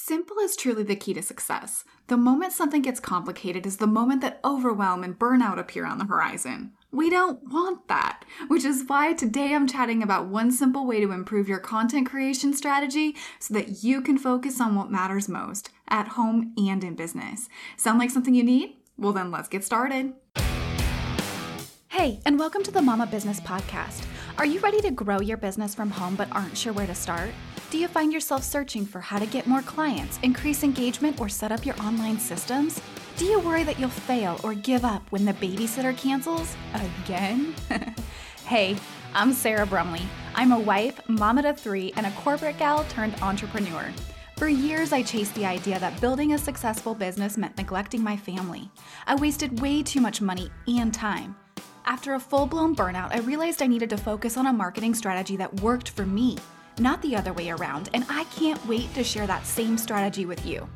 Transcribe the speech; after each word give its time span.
Simple 0.00 0.38
is 0.38 0.54
truly 0.54 0.84
the 0.84 0.94
key 0.94 1.12
to 1.14 1.22
success. 1.22 1.84
The 2.06 2.16
moment 2.16 2.52
something 2.52 2.82
gets 2.82 3.00
complicated 3.00 3.66
is 3.66 3.78
the 3.78 3.86
moment 3.88 4.20
that 4.20 4.38
overwhelm 4.44 5.02
and 5.02 5.18
burnout 5.18 5.58
appear 5.58 5.84
on 5.84 5.98
the 5.98 6.04
horizon. 6.04 6.72
We 6.92 7.10
don't 7.10 7.42
want 7.52 7.88
that, 7.88 8.24
which 8.46 8.64
is 8.64 8.84
why 8.86 9.12
today 9.12 9.52
I'm 9.52 9.66
chatting 9.66 10.00
about 10.00 10.28
one 10.28 10.52
simple 10.52 10.86
way 10.86 11.00
to 11.00 11.10
improve 11.10 11.48
your 11.48 11.58
content 11.58 12.08
creation 12.08 12.54
strategy 12.54 13.16
so 13.40 13.52
that 13.54 13.82
you 13.82 14.00
can 14.00 14.18
focus 14.18 14.60
on 14.60 14.76
what 14.76 14.88
matters 14.88 15.28
most 15.28 15.70
at 15.88 16.08
home 16.10 16.54
and 16.56 16.84
in 16.84 16.94
business. 16.94 17.48
Sound 17.76 17.98
like 17.98 18.12
something 18.12 18.36
you 18.36 18.44
need? 18.44 18.76
Well, 18.96 19.12
then 19.12 19.32
let's 19.32 19.48
get 19.48 19.64
started. 19.64 20.14
Hey, 21.88 22.20
and 22.24 22.38
welcome 22.38 22.62
to 22.62 22.70
the 22.70 22.80
Mama 22.80 23.08
Business 23.08 23.40
Podcast. 23.40 24.06
Are 24.38 24.46
you 24.46 24.60
ready 24.60 24.80
to 24.82 24.92
grow 24.92 25.20
your 25.20 25.38
business 25.38 25.74
from 25.74 25.90
home 25.90 26.14
but 26.14 26.30
aren't 26.30 26.56
sure 26.56 26.72
where 26.72 26.86
to 26.86 26.94
start? 26.94 27.30
Do 27.70 27.76
you 27.76 27.86
find 27.86 28.14
yourself 28.14 28.44
searching 28.44 28.86
for 28.86 28.98
how 28.98 29.18
to 29.18 29.26
get 29.26 29.46
more 29.46 29.60
clients, 29.60 30.18
increase 30.22 30.62
engagement, 30.62 31.20
or 31.20 31.28
set 31.28 31.52
up 31.52 31.66
your 31.66 31.78
online 31.82 32.18
systems? 32.18 32.80
Do 33.18 33.26
you 33.26 33.40
worry 33.40 33.62
that 33.62 33.78
you'll 33.78 33.90
fail 33.90 34.40
or 34.42 34.54
give 34.54 34.86
up 34.86 35.02
when 35.12 35.26
the 35.26 35.34
babysitter 35.34 35.94
cancels? 35.94 36.56
Again? 36.72 37.54
hey, 38.46 38.74
I'm 39.12 39.34
Sarah 39.34 39.66
Brumley. 39.66 40.00
I'm 40.34 40.52
a 40.52 40.58
wife, 40.58 40.98
mama 41.10 41.42
to 41.42 41.52
three, 41.52 41.92
and 41.96 42.06
a 42.06 42.10
corporate 42.12 42.58
gal 42.58 42.84
turned 42.84 43.20
entrepreneur. 43.20 43.92
For 44.38 44.48
years, 44.48 44.94
I 44.94 45.02
chased 45.02 45.34
the 45.34 45.44
idea 45.44 45.78
that 45.78 46.00
building 46.00 46.32
a 46.32 46.38
successful 46.38 46.94
business 46.94 47.36
meant 47.36 47.58
neglecting 47.58 48.02
my 48.02 48.16
family. 48.16 48.70
I 49.06 49.14
wasted 49.14 49.60
way 49.60 49.82
too 49.82 50.00
much 50.00 50.22
money 50.22 50.50
and 50.66 50.94
time. 50.94 51.36
After 51.84 52.14
a 52.14 52.20
full 52.20 52.46
blown 52.46 52.74
burnout, 52.74 53.14
I 53.14 53.18
realized 53.18 53.60
I 53.60 53.66
needed 53.66 53.90
to 53.90 53.98
focus 53.98 54.38
on 54.38 54.46
a 54.46 54.52
marketing 54.54 54.94
strategy 54.94 55.36
that 55.36 55.60
worked 55.60 55.90
for 55.90 56.06
me 56.06 56.38
not 56.80 57.02
the 57.02 57.16
other 57.16 57.32
way 57.32 57.50
around, 57.50 57.90
and 57.94 58.04
I 58.08 58.24
can't 58.24 58.64
wait 58.66 58.92
to 58.94 59.04
share 59.04 59.26
that 59.26 59.46
same 59.46 59.78
strategy 59.78 60.26
with 60.26 60.44
you. 60.46 60.68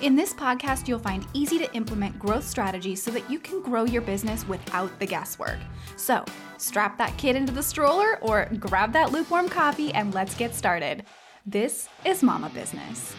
In 0.00 0.14
this 0.14 0.32
podcast, 0.32 0.86
you'll 0.86 1.00
find 1.00 1.26
easy 1.32 1.58
to 1.58 1.74
implement 1.74 2.18
growth 2.18 2.44
strategies 2.44 3.02
so 3.02 3.10
that 3.10 3.28
you 3.28 3.40
can 3.40 3.60
grow 3.62 3.84
your 3.84 4.02
business 4.02 4.46
without 4.46 4.96
the 5.00 5.06
guesswork. 5.06 5.58
So, 5.96 6.24
strap 6.56 6.96
that 6.98 7.16
kid 7.16 7.34
into 7.34 7.52
the 7.52 7.62
stroller 7.62 8.18
or 8.22 8.48
grab 8.60 8.92
that 8.92 9.10
lukewarm 9.10 9.48
coffee 9.48 9.92
and 9.92 10.14
let's 10.14 10.36
get 10.36 10.54
started. 10.54 11.04
This 11.44 11.88
is 12.04 12.22
Mama 12.22 12.50
Business. 12.50 13.16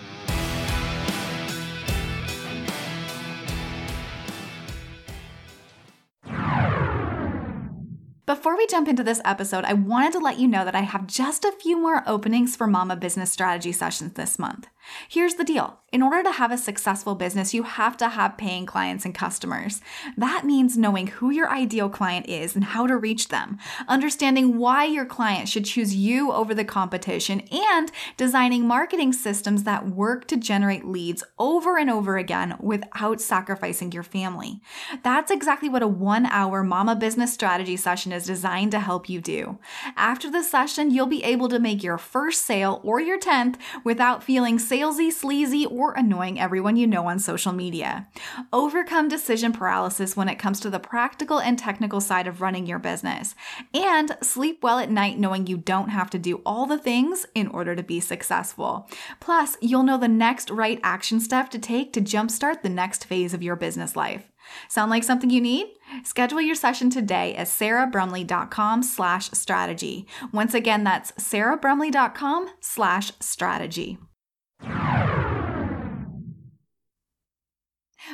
Before 8.29 8.55
we 8.55 8.67
jump 8.67 8.87
into 8.87 9.03
this 9.03 9.21
episode, 9.25 9.65
I 9.65 9.73
wanted 9.73 10.11
to 10.11 10.19
let 10.19 10.37
you 10.37 10.47
know 10.47 10.63
that 10.63 10.75
I 10.75 10.81
have 10.81 11.07
just 11.07 11.43
a 11.43 11.51
few 11.51 11.81
more 11.81 12.03
openings 12.05 12.55
for 12.55 12.67
Mama 12.67 12.95
Business 12.95 13.31
Strategy 13.31 13.71
sessions 13.71 14.13
this 14.13 14.37
month. 14.37 14.67
Here's 15.07 15.33
the 15.33 15.43
deal 15.43 15.79
in 15.91 16.03
order 16.03 16.21
to 16.21 16.31
have 16.31 16.51
a 16.51 16.57
successful 16.57 17.15
business, 17.15 17.53
you 17.53 17.63
have 17.63 17.97
to 17.97 18.09
have 18.09 18.37
paying 18.37 18.65
clients 18.65 19.05
and 19.05 19.15
customers. 19.15 19.81
That 20.15 20.45
means 20.45 20.77
knowing 20.77 21.07
who 21.07 21.31
your 21.31 21.49
ideal 21.49 21.89
client 21.89 22.29
is 22.29 22.55
and 22.55 22.63
how 22.63 22.85
to 22.85 22.95
reach 22.95 23.29
them, 23.29 23.57
understanding 23.87 24.59
why 24.59 24.85
your 24.85 25.05
client 25.05 25.49
should 25.49 25.65
choose 25.65 25.95
you 25.95 26.31
over 26.31 26.53
the 26.53 26.63
competition, 26.63 27.41
and 27.51 27.91
designing 28.17 28.67
marketing 28.67 29.13
systems 29.13 29.63
that 29.63 29.87
work 29.87 30.27
to 30.27 30.37
generate 30.37 30.85
leads 30.85 31.23
over 31.39 31.77
and 31.77 31.89
over 31.89 32.17
again 32.17 32.55
without 32.59 33.19
sacrificing 33.19 33.91
your 33.91 34.03
family. 34.03 34.61
That's 35.01 35.31
exactly 35.31 35.69
what 35.69 35.81
a 35.81 35.87
one 35.87 36.27
hour 36.27 36.63
Mama 36.63 36.95
Business 36.95 37.33
Strategy 37.33 37.77
session 37.77 38.11
is 38.11 38.18
designed 38.25 38.71
to 38.71 38.79
help 38.79 39.09
you 39.09 39.21
do. 39.21 39.57
After 39.95 40.29
the 40.29 40.43
session, 40.43 40.91
you'll 40.91 41.05
be 41.05 41.23
able 41.23 41.49
to 41.49 41.59
make 41.59 41.83
your 41.83 41.97
first 41.97 42.45
sale 42.45 42.81
or 42.83 42.99
your 42.99 43.19
10th 43.19 43.55
without 43.83 44.23
feeling 44.23 44.57
salesy, 44.57 45.11
sleazy, 45.11 45.65
or 45.65 45.93
annoying 45.93 46.39
everyone 46.39 46.75
you 46.75 46.87
know 46.87 47.07
on 47.07 47.19
social 47.19 47.51
media. 47.51 48.07
Overcome 48.53 49.07
decision 49.07 49.51
paralysis 49.51 50.15
when 50.15 50.29
it 50.29 50.39
comes 50.39 50.59
to 50.59 50.69
the 50.69 50.79
practical 50.79 51.39
and 51.39 51.57
technical 51.57 52.01
side 52.01 52.27
of 52.27 52.41
running 52.41 52.65
your 52.65 52.79
business. 52.79 53.35
And 53.73 54.17
sleep 54.21 54.63
well 54.63 54.79
at 54.79 54.89
night 54.89 55.17
knowing 55.17 55.47
you 55.47 55.57
don't 55.57 55.89
have 55.89 56.09
to 56.11 56.19
do 56.19 56.41
all 56.45 56.65
the 56.65 56.77
things 56.77 57.25
in 57.35 57.47
order 57.47 57.75
to 57.75 57.83
be 57.83 57.99
successful. 57.99 58.89
Plus, 59.19 59.57
you'll 59.61 59.83
know 59.83 59.97
the 59.97 60.07
next 60.07 60.49
right 60.49 60.79
action 60.83 61.19
step 61.19 61.49
to 61.49 61.59
take 61.59 61.93
to 61.93 62.01
jumpstart 62.01 62.61
the 62.61 62.69
next 62.69 63.05
phase 63.05 63.33
of 63.33 63.43
your 63.43 63.55
business 63.55 63.95
life. 63.95 64.29
Sound 64.67 64.91
like 64.91 65.03
something 65.03 65.29
you 65.29 65.41
need? 65.41 65.67
Schedule 66.03 66.41
your 66.41 66.55
session 66.55 66.89
today 66.89 67.35
at 67.35 67.47
sarahbrumley.com 67.47 68.83
slash 68.83 69.31
strategy. 69.31 70.07
Once 70.31 70.53
again, 70.53 70.83
that's 70.83 71.11
sarahbrumley.com 71.13 72.49
slash 72.61 73.11
strategy. 73.19 73.97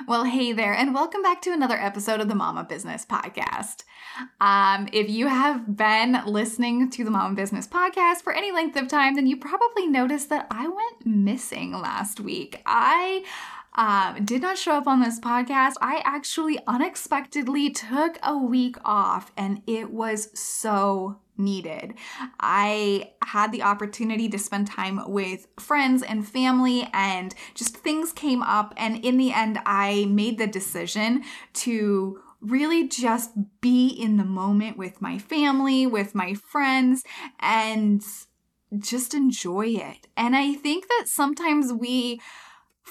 Well, 0.07 0.25
hey 0.25 0.51
there, 0.51 0.73
and 0.73 0.94
welcome 0.94 1.23
back 1.23 1.41
to 1.44 1.53
another 1.53 1.79
episode 1.79 2.19
of 2.19 2.28
the 2.28 2.35
Mama 2.35 2.66
Business 2.67 3.06
Podcast. 3.06 3.84
Um, 4.41 4.90
if 4.91 5.09
you 5.09 5.28
have 5.28 5.78
been 5.78 6.22
listening 6.25 6.90
to 6.91 7.03
the 7.03 7.12
Mama 7.12 7.34
Business 7.34 7.66
Podcast 7.66 8.22
for 8.22 8.34
any 8.34 8.52
length 8.52 8.75
of 8.75 8.88
time, 8.90 9.16
then 9.16 9.25
you 9.25 9.38
probably 9.38 9.88
noticed 9.88 10.29
that 10.29 10.47
I 10.52 10.67
went 10.67 11.06
missing 11.06 11.72
last 11.72 12.19
week. 12.19 12.62
I 12.66 13.23
um, 13.75 14.24
did 14.24 14.41
not 14.41 14.58
show 14.58 14.74
up 14.74 14.88
on 14.88 15.02
this 15.02 15.19
podcast. 15.19 15.74
I 15.81 16.02
actually 16.06 16.59
unexpectedly 16.66 17.69
took 17.69 18.18
a 18.24 18.38
week 18.38 18.78
off, 18.86 19.31
and 19.38 19.62
it 19.68 19.91
was 19.91 20.38
so 20.38 21.19
needed. 21.38 21.94
I 22.40 23.12
had 23.24 23.52
the 23.52 23.64
opportunity 23.64 24.30
to 24.30 24.40
spend 24.40 24.68
time 24.68 25.02
with 25.12 25.47
friends 25.59 26.02
and 26.02 26.28
family, 26.28 26.88
and 26.94 27.35
just 27.53 27.75
things 27.78 28.14
came 28.14 28.41
up. 28.41 28.74
And 28.78 29.03
in 29.03 29.18
the 29.18 29.34
end, 29.34 29.59
I 29.66 30.06
made 30.06 30.38
the 30.38 30.47
decision 30.47 31.24
to 31.56 32.22
really 32.40 32.88
just 32.88 33.31
be 33.59 33.88
in 33.88 34.18
the 34.18 34.25
moment 34.25 34.78
with 34.78 35.02
my 35.02 35.18
family, 35.18 35.85
with 35.85 36.16
my 36.16 36.34
friends, 36.34 37.03
and 37.40 38.03
just 38.78 39.14
enjoy 39.14 39.68
it. 39.68 40.08
And 40.16 40.35
I 40.35 40.53
think 40.53 40.88
that 40.88 41.06
sometimes 41.08 41.74
we 41.74 42.22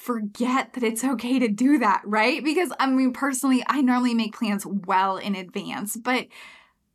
forget 0.04 0.74
that 0.74 0.82
it's 0.82 1.02
okay 1.02 1.38
to 1.38 1.48
do 1.48 1.78
that, 1.78 2.02
right? 2.04 2.44
Because 2.44 2.70
I 2.78 2.86
mean, 2.86 3.14
personally, 3.14 3.64
I 3.66 3.80
normally 3.80 4.12
make 4.12 4.36
plans 4.36 4.66
well 4.66 5.16
in 5.16 5.34
advance, 5.34 5.96
but 5.96 6.26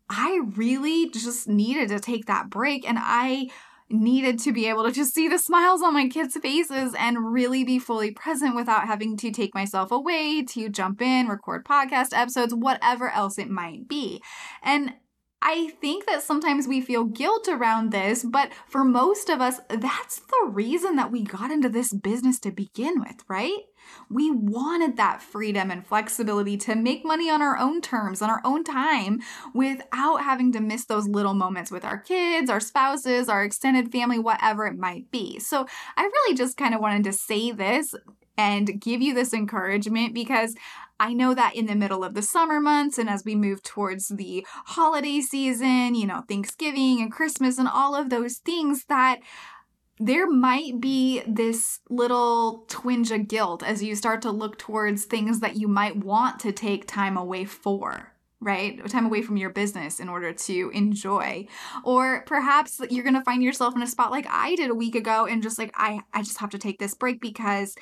I 0.10 0.42
really 0.56 1.10
just 1.10 1.48
needed 1.48 1.90
to 1.90 2.00
take 2.00 2.28
that 2.28 2.52
break 2.52 2.88
and 2.88 3.00
I 3.02 3.50
needed 3.90 4.38
to 4.40 4.52
be 4.52 4.68
able 4.68 4.84
to 4.84 4.92
just 4.92 5.16
see 5.16 5.28
the 5.28 5.40
smiles 5.40 5.82
on 5.82 5.96
my 5.96 6.08
kids' 6.08 6.38
faces 6.38 6.94
and 7.00 7.34
really 7.34 7.64
be 7.64 7.80
fully 7.80 8.12
present 8.12 8.56
without 8.56 8.86
having 8.86 9.18
to 9.18 9.32
take 9.32 9.56
myself 9.56 9.92
away 9.92 10.44
to 10.44 10.70
jump 10.70 11.02
in, 11.02 11.28
record 11.28 11.66
podcast 11.66 12.10
episodes, 12.14 12.54
whatever 12.54 13.10
else 13.10 13.40
it 13.40 13.50
might 13.50 13.88
be. 13.88 14.22
And 14.62 14.94
I 15.42 15.70
think 15.82 16.06
that 16.06 16.22
sometimes 16.22 16.68
we 16.68 16.82
feel 16.82 17.06
guilt 17.06 17.48
around 17.48 17.92
this, 17.92 18.24
but 18.24 18.52
for 18.68 18.84
most 18.84 19.30
of 19.30 19.40
us, 19.40 19.60
that's 19.70 20.20
the 20.20 20.50
reason 20.50 20.98
that 20.98 21.12
we 21.12 21.24
got 21.24 21.52
into 21.52 21.70
this 21.70 21.94
business 21.94 22.40
to 22.42 22.52
begin 22.52 23.00
with, 23.00 23.24
right? 23.30 23.60
We 24.10 24.32
wanted 24.32 24.98
that 24.98 25.22
freedom 25.22 25.72
and 25.72 25.86
flexibility 25.88 26.58
to 26.58 26.76
make 26.76 27.06
money 27.06 27.30
on 27.30 27.42
our 27.42 27.58
own 27.58 27.82
terms, 27.82 28.22
on 28.22 28.30
our 28.30 28.42
own 28.44 28.64
time, 28.64 29.22
without 29.54 30.24
having 30.24 30.52
to 30.54 30.60
miss 30.60 30.86
those 30.86 31.08
little 31.08 31.34
moments 31.34 31.72
with 31.72 31.86
our 31.86 31.98
kids, 31.98 32.50
our 32.50 32.60
spouses, 32.60 33.30
our 33.30 33.44
extended 33.44 33.92
family, 33.92 34.20
whatever 34.20 34.68
it 34.68 34.78
might 34.78 35.10
be. 35.10 35.40
So 35.40 35.66
I 35.96 36.04
really 36.04 36.36
just 36.36 36.58
kind 36.58 36.76
of 36.76 36.82
wanted 36.82 37.06
to 37.06 37.14
say 37.14 37.52
this 37.52 37.96
and 38.40 38.80
give 38.80 39.02
you 39.02 39.14
this 39.14 39.34
encouragement 39.34 40.14
because 40.14 40.56
I 40.98 41.12
know 41.12 41.34
that 41.34 41.56
in 41.56 41.66
the 41.66 41.76
middle 41.76 42.06
of 42.06 42.14
the 42.14 42.22
summer 42.22 42.62
months 42.62 42.98
and 42.98 43.10
as 43.10 43.26
we 43.26 43.36
move 43.36 43.62
towards 43.62 44.08
the 44.08 44.48
holiday 44.48 45.20
season, 45.20 45.94
you 45.94 46.08
know, 46.08 46.24
Thanksgiving 46.26 47.02
and 47.02 47.12
Christmas 47.12 47.58
and 47.58 47.68
all 47.68 47.96
of 47.96 48.10
those 48.10 48.38
things, 48.38 48.86
that 48.86 49.20
there 50.00 50.26
might 50.26 50.80
be 50.80 51.22
this 51.28 51.82
little 51.90 52.64
twinge 52.70 53.12
of 53.12 53.28
guilt 53.28 53.62
as 53.62 53.84
you 53.84 53.94
start 53.94 54.22
to 54.22 54.32
look 54.32 54.58
towards 54.58 55.04
things 55.04 55.42
that 55.42 55.58
you 55.58 55.68
might 55.68 55.98
want 55.98 56.40
to 56.40 56.54
take 56.54 56.88
time 56.88 57.18
away 57.18 57.44
for 57.44 58.14
right? 58.42 58.88
Time 58.88 59.06
away 59.06 59.22
from 59.22 59.36
your 59.36 59.50
business 59.50 60.00
in 60.00 60.08
order 60.08 60.32
to 60.32 60.72
enjoy. 60.74 61.46
Or 61.84 62.24
perhaps 62.26 62.80
you're 62.90 63.04
going 63.04 63.16
to 63.16 63.24
find 63.24 63.44
yourself 63.44 63.76
in 63.76 63.82
a 63.82 63.88
spot 63.88 64.12
like 64.12 64.26
I 64.30 64.56
did 64.56 64.70
a 64.70 64.76
week 64.76 64.96
ago 64.96 65.26
and 65.26 65.44
just 65.44 65.60
like 65.60 65.72
I 65.76 66.00
I 66.14 66.22
just 66.22 66.38
have 66.38 66.52
to 66.52 66.58
take 66.58 66.80
this 66.80 66.96
break 66.96 67.20
because 67.20 67.76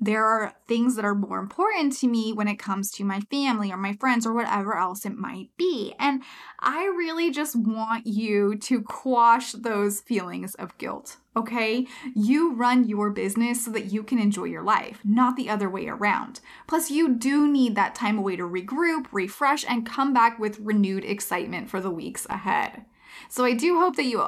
there 0.00 0.24
are 0.24 0.54
things 0.68 0.96
that 0.96 1.04
are 1.04 1.14
more 1.14 1.38
important 1.38 1.96
to 1.98 2.08
me 2.08 2.32
when 2.32 2.48
it 2.48 2.58
comes 2.58 2.90
to 2.92 3.04
my 3.04 3.20
family 3.30 3.72
or 3.72 3.76
my 3.76 3.94
friends 3.94 4.26
or 4.26 4.34
whatever 4.34 4.76
else 4.76 5.06
it 5.06 5.16
might 5.16 5.48
be. 5.56 5.94
And 5.98 6.22
I 6.60 6.84
really 6.84 7.30
just 7.30 7.56
want 7.56 8.06
you 8.06 8.56
to 8.58 8.82
quash 8.82 9.52
those 9.52 10.00
feelings 10.00 10.54
of 10.56 10.76
guilt, 10.78 11.16
okay? 11.36 11.86
You 12.14 12.54
run 12.54 12.86
your 12.88 13.10
business 13.10 13.64
so 13.64 13.70
that 13.70 13.92
you 13.92 14.02
can 14.02 14.18
enjoy 14.18 14.44
your 14.44 14.62
life, 14.62 15.00
not 15.04 15.36
the 15.36 15.48
other 15.48 15.70
way 15.70 15.88
around. 15.88 16.40
Plus, 16.66 16.90
you 16.90 17.14
do 17.14 17.50
need 17.50 17.74
that 17.74 17.94
time 17.94 18.18
away 18.18 18.36
to 18.36 18.42
regroup, 18.42 19.06
refresh, 19.12 19.64
and 19.66 19.86
come 19.86 20.12
back 20.12 20.38
with 20.38 20.60
renewed 20.60 21.04
excitement 21.04 21.70
for 21.70 21.80
the 21.80 21.90
weeks 21.90 22.26
ahead. 22.28 22.84
So 23.28 23.44
I 23.44 23.54
do 23.54 23.80
hope 23.80 23.96
that 23.96 24.04
you 24.04 24.20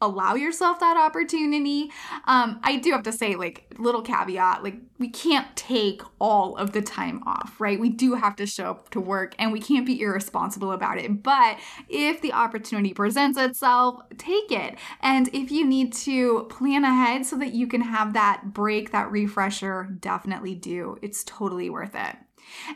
allow 0.00 0.34
yourself 0.34 0.80
that 0.80 0.96
opportunity. 0.96 1.90
Um, 2.24 2.60
I 2.62 2.76
do 2.76 2.92
have 2.92 3.02
to 3.04 3.12
say, 3.12 3.34
like, 3.34 3.74
little 3.78 4.02
caveat, 4.02 4.62
like, 4.62 4.76
we 4.98 5.08
can't 5.08 5.54
take 5.56 6.02
all 6.20 6.56
of 6.56 6.72
the 6.72 6.82
time 6.82 7.22
off, 7.26 7.60
right? 7.60 7.78
We 7.78 7.88
do 7.88 8.14
have 8.14 8.36
to 8.36 8.46
show 8.46 8.70
up 8.70 8.90
to 8.90 9.00
work 9.00 9.34
and 9.38 9.52
we 9.52 9.60
can't 9.60 9.86
be 9.86 10.00
irresponsible 10.00 10.72
about 10.72 10.98
it. 10.98 11.22
But 11.22 11.58
if 11.88 12.20
the 12.20 12.32
opportunity 12.32 12.94
presents 12.94 13.38
itself, 13.38 14.00
take 14.18 14.50
it. 14.50 14.76
And 15.00 15.28
if 15.32 15.50
you 15.50 15.64
need 15.64 15.92
to 15.94 16.46
plan 16.50 16.84
ahead 16.84 17.26
so 17.26 17.36
that 17.38 17.52
you 17.52 17.66
can 17.66 17.80
have 17.80 18.12
that 18.14 18.52
break, 18.52 18.92
that 18.92 19.10
refresher, 19.10 19.88
definitely 20.00 20.54
do. 20.54 20.98
It's 21.02 21.24
totally 21.24 21.70
worth 21.70 21.94
it. 21.94 22.16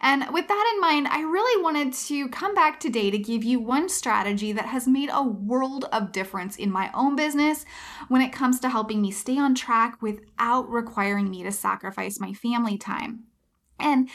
And 0.00 0.26
with 0.32 0.48
that 0.48 0.72
in 0.74 0.80
mind, 0.80 1.08
I 1.08 1.20
really 1.20 1.62
wanted 1.62 1.92
to 1.92 2.28
come 2.28 2.54
back 2.54 2.80
today 2.80 3.10
to 3.10 3.18
give 3.18 3.44
you 3.44 3.60
one 3.60 3.88
strategy 3.88 4.52
that 4.52 4.66
has 4.66 4.86
made 4.86 5.10
a 5.12 5.22
world 5.22 5.86
of 5.92 6.12
difference 6.12 6.56
in 6.56 6.70
my 6.70 6.90
own 6.94 7.16
business 7.16 7.64
when 8.08 8.22
it 8.22 8.32
comes 8.32 8.60
to 8.60 8.68
helping 8.68 9.02
me 9.02 9.10
stay 9.10 9.38
on 9.38 9.54
track 9.54 10.00
without 10.02 10.70
requiring 10.70 11.30
me 11.30 11.42
to 11.42 11.52
sacrifice 11.52 12.20
my 12.20 12.32
family 12.32 12.78
time. 12.78 13.24
And 13.78 14.08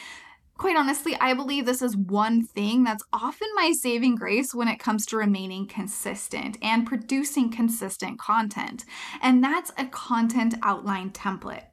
Quite 0.57 0.75
honestly, 0.75 1.15
I 1.21 1.35
believe 1.35 1.65
this 1.67 1.83
is 1.83 1.95
one 1.95 2.43
thing 2.43 2.83
that's 2.83 3.03
often 3.13 3.47
my 3.55 3.73
saving 3.73 4.15
grace 4.15 4.55
when 4.55 4.67
it 4.67 4.79
comes 4.79 5.05
to 5.07 5.17
remaining 5.17 5.67
consistent 5.67 6.57
and 6.63 6.87
producing 6.87 7.51
consistent 7.51 8.17
content, 8.17 8.83
and 9.21 9.43
that's 9.43 9.71
a 9.77 9.85
content 9.85 10.55
outline 10.63 11.11
template. 11.11 11.65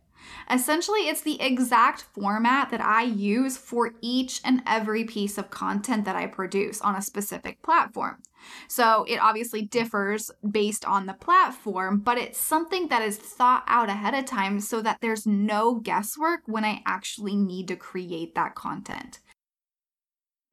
Essentially, 0.50 1.08
it's 1.08 1.22
the 1.22 1.40
exact 1.40 2.02
format 2.02 2.70
that 2.70 2.80
I 2.80 3.02
use 3.02 3.56
for 3.56 3.92
each 4.00 4.40
and 4.44 4.62
every 4.66 5.04
piece 5.04 5.38
of 5.38 5.50
content 5.50 6.04
that 6.04 6.16
I 6.16 6.26
produce 6.26 6.80
on 6.80 6.94
a 6.94 7.02
specific 7.02 7.62
platform. 7.62 8.22
So 8.68 9.04
it 9.08 9.16
obviously 9.16 9.62
differs 9.62 10.30
based 10.48 10.84
on 10.84 11.06
the 11.06 11.14
platform, 11.14 12.00
but 12.00 12.18
it's 12.18 12.38
something 12.38 12.88
that 12.88 13.02
is 13.02 13.16
thought 13.16 13.64
out 13.66 13.88
ahead 13.88 14.14
of 14.14 14.26
time 14.26 14.60
so 14.60 14.82
that 14.82 14.98
there's 15.00 15.26
no 15.26 15.76
guesswork 15.76 16.40
when 16.46 16.64
I 16.64 16.82
actually 16.86 17.36
need 17.36 17.68
to 17.68 17.76
create 17.76 18.34
that 18.34 18.54
content. 18.54 19.20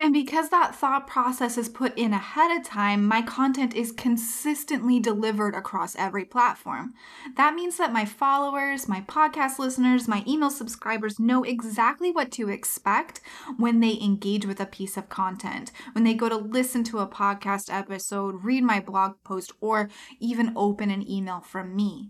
And 0.04 0.14
because 0.14 0.50
that 0.50 0.74
thought 0.76 1.06
process 1.06 1.60
is 1.60 1.70
put 1.70 1.96
in 1.96 2.12
ahead 2.12 2.50
of 2.50 2.66
time, 2.66 3.06
my 3.06 3.22
content 3.22 3.76
is 3.76 3.92
consistently 3.92 5.00
delivered 5.00 5.54
across 5.54 5.96
every 5.96 6.26
platform. 6.26 6.96
That 7.38 7.54
means 7.54 7.78
that 7.78 7.94
my 7.94 8.06
followers, 8.06 8.88
my 8.88 9.02
podcast 9.02 9.60
listeners, 9.60 10.08
my 10.08 10.24
email 10.28 10.50
subscribers 10.50 11.20
know 11.20 11.44
exactly 11.44 12.10
what 12.10 12.32
to 12.32 12.50
expect 12.50 13.22
when 13.58 13.80
they 13.80 14.00
engage 14.02 14.48
with 14.48 14.60
a 14.60 14.66
piece 14.66 14.98
of 14.98 15.08
content, 15.08 15.72
when 15.92 16.04
they 16.04 16.16
go 16.16 16.28
to 16.30 16.36
listen 16.36 16.84
to 16.86 16.98
a 16.98 17.08
podcast 17.08 17.72
episode, 17.72 18.44
read 18.44 18.64
my 18.64 18.80
blog 18.80 19.18
post, 19.24 19.52
or 19.62 19.88
even 20.20 20.52
open 20.56 20.90
an 20.90 21.08
email 21.08 21.42
from 21.42 21.76
me. 21.76 22.10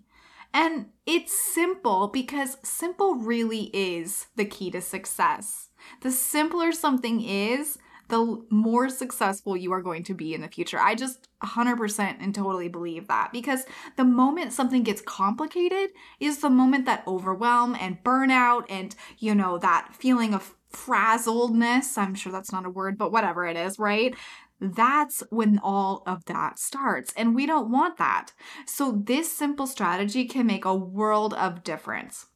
And 0.53 0.87
it's 1.05 1.37
simple 1.53 2.07
because 2.07 2.57
simple 2.63 3.15
really 3.15 3.69
is 3.73 4.27
the 4.35 4.45
key 4.45 4.71
to 4.71 4.81
success. 4.81 5.69
The 6.01 6.11
simpler 6.11 6.71
something 6.71 7.21
is, 7.21 7.77
the 8.11 8.45
more 8.49 8.89
successful 8.89 9.57
you 9.57 9.71
are 9.71 9.81
going 9.81 10.03
to 10.03 10.13
be 10.13 10.35
in 10.35 10.41
the 10.41 10.47
future. 10.49 10.79
I 10.79 10.95
just 10.95 11.29
100% 11.41 12.17
and 12.19 12.35
totally 12.35 12.67
believe 12.67 13.07
that 13.07 13.31
because 13.31 13.63
the 13.95 14.03
moment 14.03 14.53
something 14.53 14.83
gets 14.83 15.01
complicated 15.01 15.91
is 16.19 16.39
the 16.39 16.49
moment 16.49 16.85
that 16.85 17.03
overwhelm 17.07 17.75
and 17.79 18.03
burnout 18.03 18.65
and, 18.69 18.93
you 19.17 19.33
know, 19.33 19.57
that 19.57 19.95
feeling 19.97 20.33
of 20.33 20.55
frazzledness, 20.71 21.97
I'm 21.97 22.13
sure 22.13 22.31
that's 22.31 22.51
not 22.51 22.65
a 22.65 22.69
word, 22.69 22.97
but 22.97 23.11
whatever 23.11 23.45
it 23.45 23.55
is, 23.55 23.79
right? 23.79 24.13
That's 24.59 25.23
when 25.29 25.59
all 25.63 26.03
of 26.05 26.25
that 26.25 26.59
starts. 26.59 27.13
And 27.15 27.33
we 27.33 27.45
don't 27.45 27.71
want 27.71 27.97
that. 27.97 28.33
So, 28.67 28.91
this 28.91 29.35
simple 29.35 29.65
strategy 29.65 30.25
can 30.25 30.45
make 30.45 30.65
a 30.65 30.75
world 30.75 31.33
of 31.33 31.63
difference. 31.63 32.27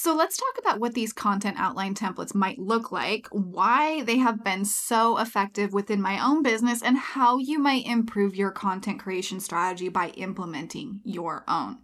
So 0.00 0.14
let's 0.14 0.36
talk 0.36 0.58
about 0.60 0.78
what 0.78 0.94
these 0.94 1.12
content 1.12 1.56
outline 1.58 1.92
templates 1.92 2.32
might 2.32 2.60
look 2.60 2.92
like, 2.92 3.26
why 3.32 4.04
they 4.04 4.18
have 4.18 4.44
been 4.44 4.64
so 4.64 5.18
effective 5.18 5.72
within 5.72 6.00
my 6.00 6.24
own 6.24 6.44
business, 6.44 6.84
and 6.84 6.96
how 6.96 7.38
you 7.38 7.58
might 7.58 7.84
improve 7.84 8.36
your 8.36 8.52
content 8.52 9.00
creation 9.00 9.40
strategy 9.40 9.88
by 9.88 10.10
implementing 10.10 11.00
your 11.02 11.42
own. 11.48 11.78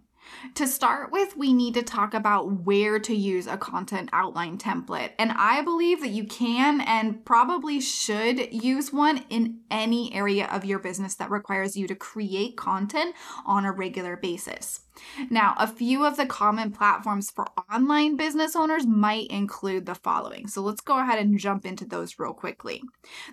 To 0.53 0.65
start 0.65 1.11
with, 1.11 1.35
we 1.35 1.51
need 1.51 1.73
to 1.73 1.83
talk 1.83 2.13
about 2.13 2.63
where 2.63 2.99
to 2.99 3.13
use 3.13 3.47
a 3.47 3.57
content 3.57 4.09
outline 4.13 4.57
template. 4.57 5.11
And 5.19 5.33
I 5.33 5.61
believe 5.61 5.99
that 5.99 6.07
you 6.07 6.23
can 6.23 6.79
and 6.79 7.25
probably 7.25 7.81
should 7.81 8.53
use 8.53 8.93
one 8.93 9.25
in 9.29 9.59
any 9.69 10.13
area 10.13 10.47
of 10.47 10.63
your 10.63 10.79
business 10.79 11.15
that 11.15 11.29
requires 11.29 11.75
you 11.75 11.85
to 11.87 11.95
create 11.95 12.55
content 12.55 13.13
on 13.45 13.65
a 13.65 13.73
regular 13.73 14.15
basis. 14.15 14.84
Now, 15.29 15.55
a 15.57 15.67
few 15.67 16.05
of 16.05 16.17
the 16.17 16.25
common 16.25 16.71
platforms 16.71 17.31
for 17.31 17.45
online 17.71 18.15
business 18.15 18.55
owners 18.55 18.85
might 18.85 19.27
include 19.27 19.85
the 19.85 19.95
following. 19.95 20.47
So 20.47 20.61
let's 20.61 20.81
go 20.81 20.99
ahead 20.99 21.19
and 21.19 21.37
jump 21.37 21.65
into 21.65 21.85
those 21.85 22.19
real 22.19 22.33
quickly. 22.33 22.81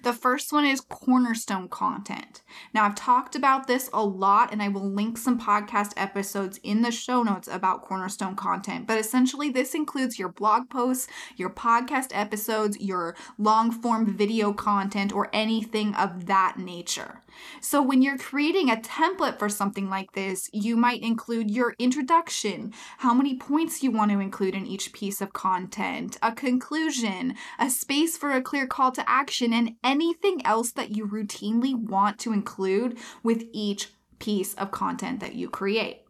The 0.03 0.13
first 0.13 0.53
one 0.53 0.65
is 0.65 0.81
Cornerstone 0.81 1.69
Content. 1.69 2.43
Now, 2.75 2.85
I've 2.85 2.95
talked 2.95 3.37
about 3.37 3.67
this 3.67 3.91
a 3.93 4.05
lot, 4.05 4.53
and 4.53 4.63
I 4.63 4.69
will 4.69 4.91
link 4.91 5.19
some 5.19 5.39
podcast 5.39 5.93
episodes 5.97 6.59
in 6.63 6.83
the 6.83 6.91
show 6.91 7.23
notes 7.23 7.49
about 7.49 7.83
Cornerstone 7.83 8.37
Content. 8.37 8.87
But 8.87 8.99
essentially, 8.99 9.51
this 9.51 9.75
includes 9.75 10.19
your 10.19 10.31
blog 10.31 10.71
posts, 10.71 11.09
your 11.37 11.51
podcast 11.51 12.11
episodes, 12.13 12.79
your 12.81 13.17
long 13.39 13.71
form 13.71 14.17
video 14.17 14.53
content, 14.53 15.13
or 15.13 15.29
anything 15.33 15.95
of 15.95 16.27
that 16.27 16.59
nature. 16.59 17.21
So, 17.61 17.83
when 17.83 18.03
you're 18.03 18.19
creating 18.19 18.71
a 18.71 18.77
template 18.77 19.39
for 19.39 19.49
something 19.49 19.89
like 19.89 20.13
this, 20.13 20.49
you 20.53 20.77
might 20.77 21.03
include 21.03 21.51
your 21.51 21.75
introduction, 21.79 22.73
how 22.99 23.15
many 23.15 23.37
points 23.37 23.83
you 23.83 23.91
want 23.91 24.11
to 24.11 24.21
include 24.21 24.55
in 24.55 24.67
each 24.67 24.93
piece 24.93 25.21
of 25.21 25.33
content, 25.33 26.17
a 26.23 26.33
conclusion, 26.33 27.35
a 27.59 27.71
space 27.71 28.17
for 28.17 28.31
a 28.31 28.43
clear 28.43 28.67
call 28.67 28.93
to 28.93 29.09
action, 29.09 29.53
and 29.53 29.77
anything 29.83 30.45
else 30.45 30.73
that 30.73 30.97
you 30.97 31.07
routinely 31.07 31.75
want 31.75 32.19
to 32.21 32.33
include 32.33 32.99
with 33.23 33.45
each 33.53 33.89
piece 34.19 34.55
of 34.55 34.71
content 34.71 35.21
that 35.21 35.35
you 35.35 35.49
create. 35.49 36.03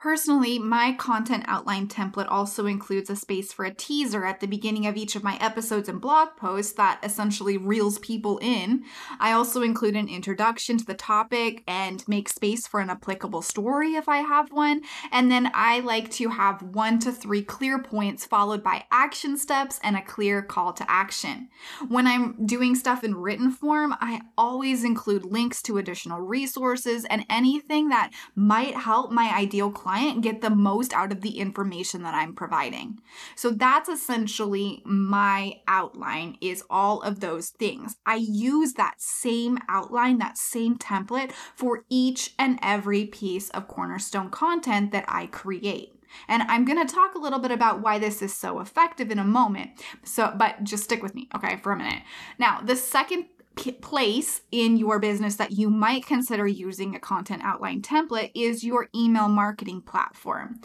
Personally, 0.00 0.58
my 0.58 0.94
content 0.94 1.44
outline 1.46 1.86
template 1.86 2.26
also 2.30 2.64
includes 2.64 3.10
a 3.10 3.16
space 3.16 3.52
for 3.52 3.66
a 3.66 3.74
teaser 3.74 4.24
at 4.24 4.40
the 4.40 4.46
beginning 4.46 4.86
of 4.86 4.96
each 4.96 5.14
of 5.14 5.22
my 5.22 5.36
episodes 5.42 5.90
and 5.90 6.00
blog 6.00 6.28
posts 6.38 6.72
that 6.72 6.98
essentially 7.02 7.58
reels 7.58 7.98
people 7.98 8.38
in. 8.38 8.82
I 9.18 9.32
also 9.32 9.60
include 9.60 9.96
an 9.96 10.08
introduction 10.08 10.78
to 10.78 10.86
the 10.86 10.94
topic 10.94 11.62
and 11.68 12.02
make 12.08 12.30
space 12.30 12.66
for 12.66 12.80
an 12.80 12.88
applicable 12.88 13.42
story 13.42 13.92
if 13.92 14.08
I 14.08 14.18
have 14.18 14.50
one. 14.50 14.80
And 15.12 15.30
then 15.30 15.50
I 15.52 15.80
like 15.80 16.10
to 16.12 16.30
have 16.30 16.62
one 16.62 16.98
to 17.00 17.12
three 17.12 17.42
clear 17.42 17.78
points 17.78 18.24
followed 18.24 18.62
by 18.62 18.86
action 18.90 19.36
steps 19.36 19.78
and 19.82 19.96
a 19.96 20.02
clear 20.02 20.40
call 20.40 20.72
to 20.72 20.90
action. 20.90 21.50
When 21.88 22.06
I'm 22.06 22.46
doing 22.46 22.74
stuff 22.74 23.04
in 23.04 23.16
written 23.16 23.50
form, 23.50 23.94
I 24.00 24.22
always 24.38 24.82
include 24.82 25.26
links 25.26 25.60
to 25.64 25.76
additional 25.76 26.22
resources 26.22 27.04
and 27.04 27.26
anything 27.28 27.90
that 27.90 28.12
might 28.34 28.76
help 28.76 29.12
my 29.12 29.30
ideal 29.36 29.70
client 29.70 29.89
client 29.90 30.20
get 30.20 30.40
the 30.40 30.50
most 30.50 30.92
out 30.92 31.10
of 31.10 31.20
the 31.20 31.40
information 31.40 32.04
that 32.04 32.14
I'm 32.14 32.32
providing. 32.32 33.00
So 33.34 33.50
that's 33.50 33.88
essentially 33.88 34.82
my 34.84 35.54
outline 35.66 36.36
is 36.40 36.62
all 36.70 37.02
of 37.02 37.18
those 37.18 37.48
things. 37.48 37.96
I 38.06 38.14
use 38.14 38.74
that 38.74 38.94
same 38.98 39.58
outline, 39.68 40.18
that 40.18 40.38
same 40.38 40.78
template 40.78 41.32
for 41.56 41.84
each 41.88 42.34
and 42.38 42.60
every 42.62 43.06
piece 43.06 43.50
of 43.50 43.66
cornerstone 43.66 44.30
content 44.30 44.92
that 44.92 45.06
I 45.08 45.26
create. 45.26 45.92
And 46.28 46.44
I'm 46.44 46.64
going 46.64 46.86
to 46.86 46.94
talk 46.94 47.16
a 47.16 47.20
little 47.20 47.40
bit 47.40 47.50
about 47.50 47.82
why 47.82 47.98
this 47.98 48.22
is 48.22 48.32
so 48.32 48.60
effective 48.60 49.10
in 49.10 49.18
a 49.18 49.24
moment. 49.24 49.70
So, 50.04 50.32
but 50.36 50.62
just 50.62 50.84
stick 50.84 51.02
with 51.02 51.16
me, 51.16 51.28
okay, 51.34 51.56
for 51.56 51.72
a 51.72 51.76
minute. 51.76 52.02
Now, 52.38 52.60
the 52.60 52.76
second 52.76 53.26
place 53.56 54.42
in 54.50 54.76
your 54.76 54.98
business 54.98 55.36
that 55.36 55.52
you 55.52 55.70
might 55.70 56.06
consider 56.06 56.46
using 56.46 56.94
a 56.94 57.00
content 57.00 57.42
outline 57.44 57.82
template 57.82 58.30
is 58.34 58.64
your 58.64 58.88
email 58.94 59.28
marketing 59.28 59.82
platform. 59.82 60.60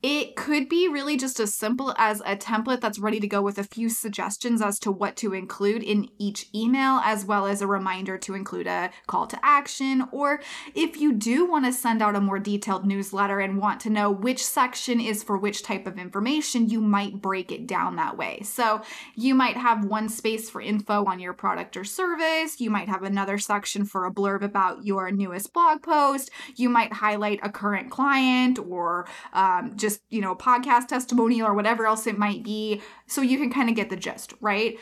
It 0.00 0.36
could 0.36 0.68
be 0.68 0.86
really 0.86 1.16
just 1.16 1.40
as 1.40 1.54
simple 1.54 1.92
as 1.98 2.20
a 2.20 2.36
template 2.36 2.80
that's 2.80 3.00
ready 3.00 3.18
to 3.18 3.26
go 3.26 3.42
with 3.42 3.58
a 3.58 3.64
few 3.64 3.88
suggestions 3.88 4.62
as 4.62 4.78
to 4.80 4.92
what 4.92 5.16
to 5.16 5.34
include 5.34 5.82
in 5.82 6.08
each 6.18 6.48
email, 6.54 7.00
as 7.02 7.24
well 7.24 7.46
as 7.46 7.60
a 7.60 7.66
reminder 7.66 8.16
to 8.18 8.34
include 8.34 8.68
a 8.68 8.90
call 9.08 9.26
to 9.26 9.38
action. 9.42 10.06
Or 10.12 10.40
if 10.72 11.00
you 11.00 11.12
do 11.12 11.46
want 11.46 11.64
to 11.64 11.72
send 11.72 12.00
out 12.00 12.14
a 12.14 12.20
more 12.20 12.38
detailed 12.38 12.86
newsletter 12.86 13.40
and 13.40 13.58
want 13.58 13.80
to 13.80 13.90
know 13.90 14.08
which 14.08 14.44
section 14.44 15.00
is 15.00 15.24
for 15.24 15.36
which 15.36 15.64
type 15.64 15.84
of 15.88 15.98
information, 15.98 16.68
you 16.68 16.80
might 16.80 17.20
break 17.20 17.50
it 17.50 17.66
down 17.66 17.96
that 17.96 18.16
way. 18.16 18.42
So 18.44 18.82
you 19.16 19.34
might 19.34 19.56
have 19.56 19.84
one 19.84 20.08
space 20.08 20.48
for 20.48 20.60
info 20.60 21.06
on 21.06 21.18
your 21.18 21.32
product 21.32 21.76
or 21.76 21.82
service, 21.82 22.60
you 22.60 22.70
might 22.70 22.88
have 22.88 23.02
another 23.02 23.36
section 23.36 23.84
for 23.84 24.06
a 24.06 24.12
blurb 24.12 24.42
about 24.42 24.84
your 24.84 25.10
newest 25.10 25.52
blog 25.52 25.82
post, 25.82 26.30
you 26.54 26.68
might 26.68 26.92
highlight 26.92 27.40
a 27.42 27.50
current 27.50 27.90
client 27.90 28.60
or 28.60 29.08
um, 29.32 29.76
just 29.76 29.87
just, 29.88 30.02
you 30.10 30.20
know, 30.20 30.34
podcast 30.34 30.88
testimonial 30.88 31.46
or 31.46 31.54
whatever 31.54 31.86
else 31.86 32.06
it 32.06 32.18
might 32.18 32.42
be. 32.42 32.82
So 33.06 33.22
you 33.22 33.38
can 33.38 33.52
kind 33.52 33.68
of 33.68 33.76
get 33.76 33.90
the 33.90 33.96
gist, 33.96 34.34
right? 34.40 34.78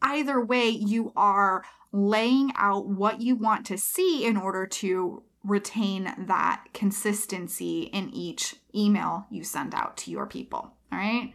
Either 0.00 0.40
way, 0.40 0.68
you 0.68 1.12
are 1.16 1.64
laying 1.92 2.52
out 2.56 2.86
what 2.86 3.20
you 3.20 3.34
want 3.36 3.66
to 3.66 3.78
see 3.78 4.24
in 4.24 4.36
order 4.36 4.66
to 4.66 5.22
retain 5.44 6.14
that 6.26 6.64
consistency 6.74 7.82
in 7.82 8.10
each 8.10 8.56
email 8.74 9.26
you 9.30 9.42
send 9.44 9.74
out 9.74 9.96
to 9.96 10.10
your 10.10 10.26
people. 10.26 10.72
All 10.90 10.98
right. 10.98 11.32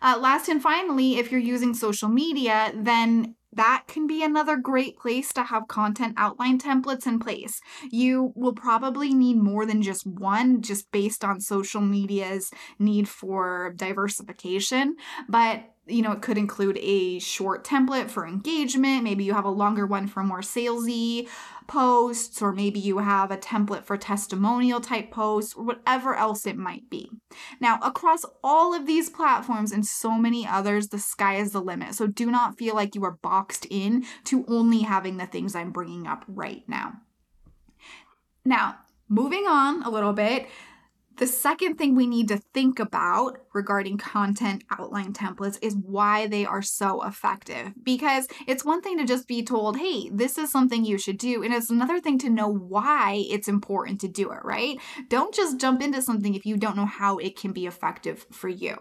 Uh, 0.00 0.18
last 0.18 0.48
and 0.48 0.62
finally, 0.62 1.18
if 1.18 1.30
you're 1.30 1.40
using 1.40 1.74
social 1.74 2.08
media, 2.08 2.72
then 2.74 3.34
that 3.56 3.84
can 3.86 4.06
be 4.06 4.22
another 4.22 4.56
great 4.56 4.98
place 4.98 5.32
to 5.32 5.44
have 5.44 5.68
content 5.68 6.14
outline 6.16 6.58
templates 6.58 7.06
in 7.06 7.18
place. 7.18 7.60
You 7.90 8.32
will 8.34 8.54
probably 8.54 9.14
need 9.14 9.36
more 9.36 9.66
than 9.66 9.82
just 9.82 10.06
one, 10.06 10.62
just 10.62 10.90
based 10.90 11.24
on 11.24 11.40
social 11.40 11.80
media's 11.80 12.50
need 12.78 13.08
for 13.08 13.72
diversification. 13.76 14.96
But 15.28 15.73
you 15.86 16.02
know, 16.02 16.12
it 16.12 16.22
could 16.22 16.38
include 16.38 16.78
a 16.80 17.18
short 17.18 17.64
template 17.64 18.10
for 18.10 18.26
engagement. 18.26 19.04
Maybe 19.04 19.24
you 19.24 19.34
have 19.34 19.44
a 19.44 19.50
longer 19.50 19.86
one 19.86 20.06
for 20.06 20.22
more 20.22 20.40
salesy 20.40 21.28
posts, 21.66 22.40
or 22.42 22.52
maybe 22.52 22.78
you 22.78 22.98
have 22.98 23.30
a 23.30 23.36
template 23.36 23.84
for 23.84 23.96
testimonial 23.96 24.80
type 24.80 25.10
posts, 25.10 25.54
or 25.54 25.64
whatever 25.64 26.14
else 26.14 26.46
it 26.46 26.56
might 26.56 26.88
be. 26.90 27.10
Now, 27.60 27.78
across 27.82 28.24
all 28.42 28.74
of 28.74 28.86
these 28.86 29.10
platforms 29.10 29.72
and 29.72 29.84
so 29.84 30.18
many 30.18 30.46
others, 30.46 30.88
the 30.88 30.98
sky 30.98 31.36
is 31.36 31.52
the 31.52 31.60
limit. 31.60 31.94
So 31.94 32.06
do 32.06 32.30
not 32.30 32.58
feel 32.58 32.74
like 32.74 32.94
you 32.94 33.04
are 33.04 33.18
boxed 33.22 33.66
in 33.70 34.04
to 34.24 34.44
only 34.48 34.80
having 34.80 35.16
the 35.16 35.26
things 35.26 35.54
I'm 35.54 35.72
bringing 35.72 36.06
up 36.06 36.24
right 36.28 36.62
now. 36.68 36.94
Now, 38.44 38.76
moving 39.08 39.46
on 39.46 39.82
a 39.82 39.90
little 39.90 40.12
bit, 40.12 40.46
the 41.16 41.26
second 41.26 41.76
thing 41.76 41.94
we 41.94 42.06
need 42.06 42.28
to 42.28 42.38
think 42.52 42.78
about 42.80 43.38
regarding 43.52 43.98
content 43.98 44.64
outline 44.70 45.12
templates 45.12 45.58
is 45.62 45.76
why 45.76 46.26
they 46.26 46.44
are 46.44 46.62
so 46.62 47.04
effective. 47.04 47.72
Because 47.82 48.26
it's 48.46 48.64
one 48.64 48.82
thing 48.82 48.98
to 48.98 49.04
just 49.04 49.28
be 49.28 49.44
told, 49.44 49.78
hey, 49.78 50.10
this 50.12 50.38
is 50.38 50.50
something 50.50 50.84
you 50.84 50.98
should 50.98 51.18
do. 51.18 51.42
And 51.42 51.54
it's 51.54 51.70
another 51.70 52.00
thing 52.00 52.18
to 52.18 52.30
know 52.30 52.48
why 52.48 53.24
it's 53.28 53.48
important 53.48 54.00
to 54.00 54.08
do 54.08 54.32
it, 54.32 54.40
right? 54.44 54.78
Don't 55.08 55.34
just 55.34 55.60
jump 55.60 55.82
into 55.82 56.02
something 56.02 56.34
if 56.34 56.44
you 56.44 56.56
don't 56.56 56.76
know 56.76 56.86
how 56.86 57.18
it 57.18 57.36
can 57.36 57.52
be 57.52 57.66
effective 57.66 58.26
for 58.32 58.48
you. 58.48 58.76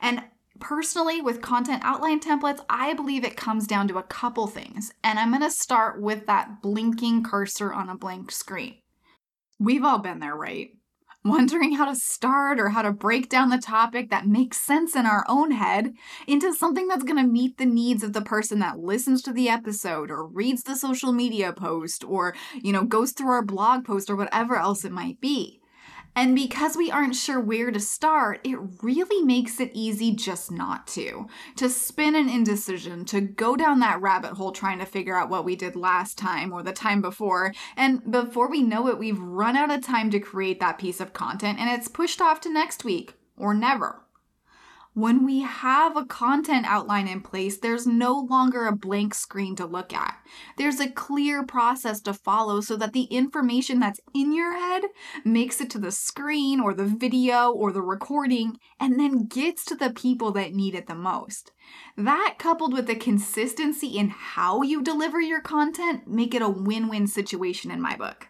And 0.00 0.22
personally, 0.60 1.20
with 1.20 1.42
content 1.42 1.82
outline 1.84 2.20
templates, 2.20 2.60
I 2.70 2.94
believe 2.94 3.24
it 3.24 3.36
comes 3.36 3.66
down 3.66 3.88
to 3.88 3.98
a 3.98 4.04
couple 4.04 4.46
things. 4.46 4.92
And 5.02 5.18
I'm 5.18 5.30
going 5.30 5.42
to 5.42 5.50
start 5.50 6.00
with 6.00 6.26
that 6.26 6.62
blinking 6.62 7.24
cursor 7.24 7.72
on 7.72 7.88
a 7.88 7.96
blank 7.96 8.30
screen. 8.30 8.76
We've 9.58 9.84
all 9.84 9.98
been 9.98 10.20
there, 10.20 10.36
right? 10.36 10.70
Wondering 11.24 11.74
how 11.74 11.86
to 11.86 11.96
start 11.96 12.60
or 12.60 12.68
how 12.68 12.82
to 12.82 12.92
break 12.92 13.28
down 13.28 13.48
the 13.48 13.58
topic 13.58 14.10
that 14.10 14.26
makes 14.26 14.60
sense 14.60 14.94
in 14.94 15.06
our 15.06 15.24
own 15.28 15.50
head 15.50 15.94
into 16.26 16.52
something 16.54 16.86
that's 16.86 17.04
going 17.04 17.22
to 17.22 17.30
meet 17.30 17.56
the 17.56 17.66
needs 17.66 18.02
of 18.02 18.12
the 18.12 18.22
person 18.22 18.58
that 18.58 18.78
listens 18.78 19.22
to 19.22 19.32
the 19.32 19.48
episode 19.48 20.10
or 20.10 20.26
reads 20.26 20.62
the 20.62 20.76
social 20.76 21.12
media 21.12 21.52
post 21.52 22.04
or, 22.04 22.34
you 22.54 22.72
know, 22.72 22.84
goes 22.84 23.12
through 23.12 23.30
our 23.30 23.44
blog 23.44 23.84
post 23.84 24.10
or 24.10 24.16
whatever 24.16 24.56
else 24.56 24.84
it 24.84 24.92
might 24.92 25.20
be. 25.20 25.60
And 26.16 26.34
because 26.34 26.76
we 26.76 26.90
aren't 26.90 27.16
sure 27.16 27.40
where 27.40 27.70
to 27.70 27.80
start, 27.80 28.40
it 28.44 28.58
really 28.82 29.24
makes 29.24 29.58
it 29.58 29.70
easy 29.74 30.12
just 30.12 30.50
not 30.50 30.86
to. 30.88 31.26
To 31.56 31.68
spin 31.68 32.14
an 32.14 32.28
indecision, 32.28 33.04
to 33.06 33.20
go 33.20 33.56
down 33.56 33.80
that 33.80 34.00
rabbit 34.00 34.32
hole 34.32 34.52
trying 34.52 34.78
to 34.78 34.86
figure 34.86 35.16
out 35.16 35.28
what 35.28 35.44
we 35.44 35.56
did 35.56 35.74
last 35.74 36.16
time 36.16 36.52
or 36.52 36.62
the 36.62 36.72
time 36.72 37.00
before. 37.02 37.52
And 37.76 38.10
before 38.10 38.48
we 38.48 38.62
know 38.62 38.88
it, 38.88 38.98
we've 38.98 39.18
run 39.18 39.56
out 39.56 39.72
of 39.72 39.82
time 39.82 40.10
to 40.10 40.20
create 40.20 40.60
that 40.60 40.78
piece 40.78 41.00
of 41.00 41.12
content 41.12 41.58
and 41.58 41.68
it's 41.68 41.88
pushed 41.88 42.20
off 42.20 42.40
to 42.42 42.52
next 42.52 42.84
week 42.84 43.14
or 43.36 43.54
never. 43.54 44.03
When 44.94 45.24
we 45.24 45.40
have 45.40 45.96
a 45.96 46.04
content 46.04 46.66
outline 46.66 47.08
in 47.08 47.20
place, 47.20 47.58
there's 47.58 47.84
no 47.84 48.16
longer 48.30 48.66
a 48.66 48.76
blank 48.76 49.12
screen 49.12 49.56
to 49.56 49.66
look 49.66 49.92
at. 49.92 50.16
There's 50.56 50.78
a 50.78 50.88
clear 50.88 51.44
process 51.44 52.00
to 52.02 52.14
follow 52.14 52.60
so 52.60 52.76
that 52.76 52.92
the 52.92 53.04
information 53.04 53.80
that's 53.80 53.98
in 54.14 54.32
your 54.32 54.56
head 54.56 54.84
makes 55.24 55.60
it 55.60 55.68
to 55.70 55.80
the 55.80 55.90
screen 55.90 56.60
or 56.60 56.74
the 56.74 56.84
video 56.84 57.50
or 57.50 57.72
the 57.72 57.82
recording 57.82 58.60
and 58.78 59.00
then 59.00 59.26
gets 59.26 59.64
to 59.64 59.74
the 59.74 59.90
people 59.90 60.30
that 60.30 60.54
need 60.54 60.76
it 60.76 60.86
the 60.86 60.94
most. 60.94 61.50
That 61.96 62.36
coupled 62.38 62.72
with 62.72 62.86
the 62.86 62.94
consistency 62.94 63.98
in 63.98 64.10
how 64.10 64.62
you 64.62 64.80
deliver 64.80 65.20
your 65.20 65.40
content 65.40 66.06
make 66.06 66.36
it 66.36 66.42
a 66.42 66.48
win-win 66.48 67.08
situation 67.08 67.72
in 67.72 67.82
my 67.82 67.96
book. 67.96 68.28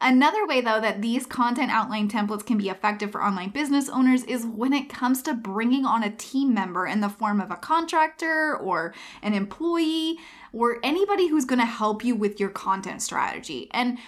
Another 0.00 0.46
way, 0.46 0.60
though, 0.60 0.80
that 0.80 1.02
these 1.02 1.26
content 1.26 1.70
outline 1.70 2.08
templates 2.08 2.44
can 2.44 2.58
be 2.58 2.68
effective 2.68 3.12
for 3.12 3.22
online 3.22 3.50
business 3.50 3.88
owners 3.88 4.24
is 4.24 4.44
when 4.44 4.72
it 4.72 4.88
comes 4.88 5.22
to 5.22 5.34
bringing 5.34 5.84
on 5.84 6.02
a 6.02 6.10
team 6.10 6.52
member 6.52 6.86
in 6.86 7.00
the 7.00 7.08
form 7.08 7.40
of 7.40 7.50
a 7.50 7.56
contractor 7.56 8.56
or 8.56 8.94
an 9.22 9.34
employee 9.34 10.18
or 10.52 10.78
anybody 10.82 11.28
who's 11.28 11.44
going 11.44 11.58
to 11.58 11.64
help 11.64 12.04
you 12.04 12.14
with 12.14 12.38
your 12.38 12.50
content 12.50 13.02
strategy. 13.02 13.68
And 13.72 13.98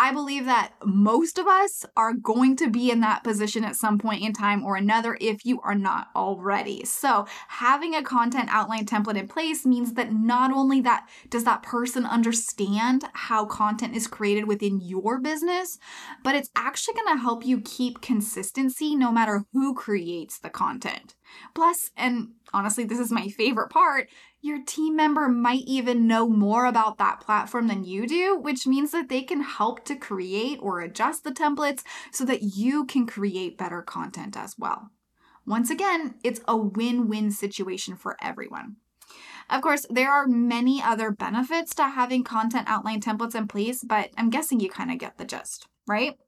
I 0.00 0.12
believe 0.12 0.44
that 0.44 0.74
most 0.84 1.38
of 1.38 1.48
us 1.48 1.84
are 1.96 2.12
going 2.12 2.54
to 2.58 2.70
be 2.70 2.92
in 2.92 3.00
that 3.00 3.24
position 3.24 3.64
at 3.64 3.74
some 3.74 3.98
point 3.98 4.22
in 4.22 4.32
time 4.32 4.62
or 4.62 4.76
another 4.76 5.18
if 5.20 5.44
you 5.44 5.60
are 5.62 5.74
not 5.74 6.06
already. 6.14 6.84
So, 6.84 7.26
having 7.48 7.96
a 7.96 8.02
content 8.04 8.48
outline 8.48 8.86
template 8.86 9.18
in 9.18 9.26
place 9.26 9.66
means 9.66 9.94
that 9.94 10.12
not 10.12 10.52
only 10.52 10.80
that 10.82 11.08
does 11.30 11.42
that 11.44 11.64
person 11.64 12.06
understand 12.06 13.06
how 13.12 13.44
content 13.44 13.96
is 13.96 14.06
created 14.06 14.46
within 14.46 14.80
your 14.80 15.18
business, 15.18 15.78
but 16.22 16.36
it's 16.36 16.50
actually 16.54 16.94
going 16.94 17.16
to 17.16 17.20
help 17.20 17.44
you 17.44 17.60
keep 17.60 18.00
consistency 18.00 18.94
no 18.94 19.10
matter 19.10 19.46
who 19.52 19.74
creates 19.74 20.38
the 20.38 20.48
content. 20.48 21.16
Plus, 21.56 21.90
and 21.96 22.28
honestly, 22.54 22.84
this 22.84 23.00
is 23.00 23.10
my 23.10 23.28
favorite 23.28 23.70
part, 23.70 24.08
your 24.40 24.62
team 24.64 24.96
member 24.96 25.28
might 25.28 25.64
even 25.66 26.06
know 26.06 26.28
more 26.28 26.66
about 26.66 26.98
that 26.98 27.20
platform 27.20 27.66
than 27.66 27.84
you 27.84 28.06
do, 28.06 28.36
which 28.36 28.66
means 28.66 28.92
that 28.92 29.08
they 29.08 29.22
can 29.22 29.42
help 29.42 29.84
to 29.86 29.96
create 29.96 30.58
or 30.60 30.80
adjust 30.80 31.24
the 31.24 31.32
templates 31.32 31.82
so 32.12 32.24
that 32.24 32.42
you 32.42 32.84
can 32.84 33.06
create 33.06 33.58
better 33.58 33.82
content 33.82 34.36
as 34.36 34.54
well. 34.58 34.90
Once 35.46 35.70
again, 35.70 36.14
it's 36.22 36.40
a 36.46 36.56
win 36.56 37.08
win 37.08 37.30
situation 37.30 37.96
for 37.96 38.16
everyone. 38.22 38.76
Of 39.50 39.62
course, 39.62 39.86
there 39.88 40.10
are 40.10 40.26
many 40.26 40.82
other 40.82 41.10
benefits 41.10 41.74
to 41.76 41.88
having 41.88 42.22
content 42.22 42.68
outline 42.68 43.00
templates 43.00 43.34
in 43.34 43.48
place, 43.48 43.82
but 43.82 44.10
I'm 44.16 44.30
guessing 44.30 44.60
you 44.60 44.68
kind 44.68 44.90
of 44.90 44.98
get 44.98 45.16
the 45.16 45.24
gist, 45.24 45.66
right? 45.86 46.18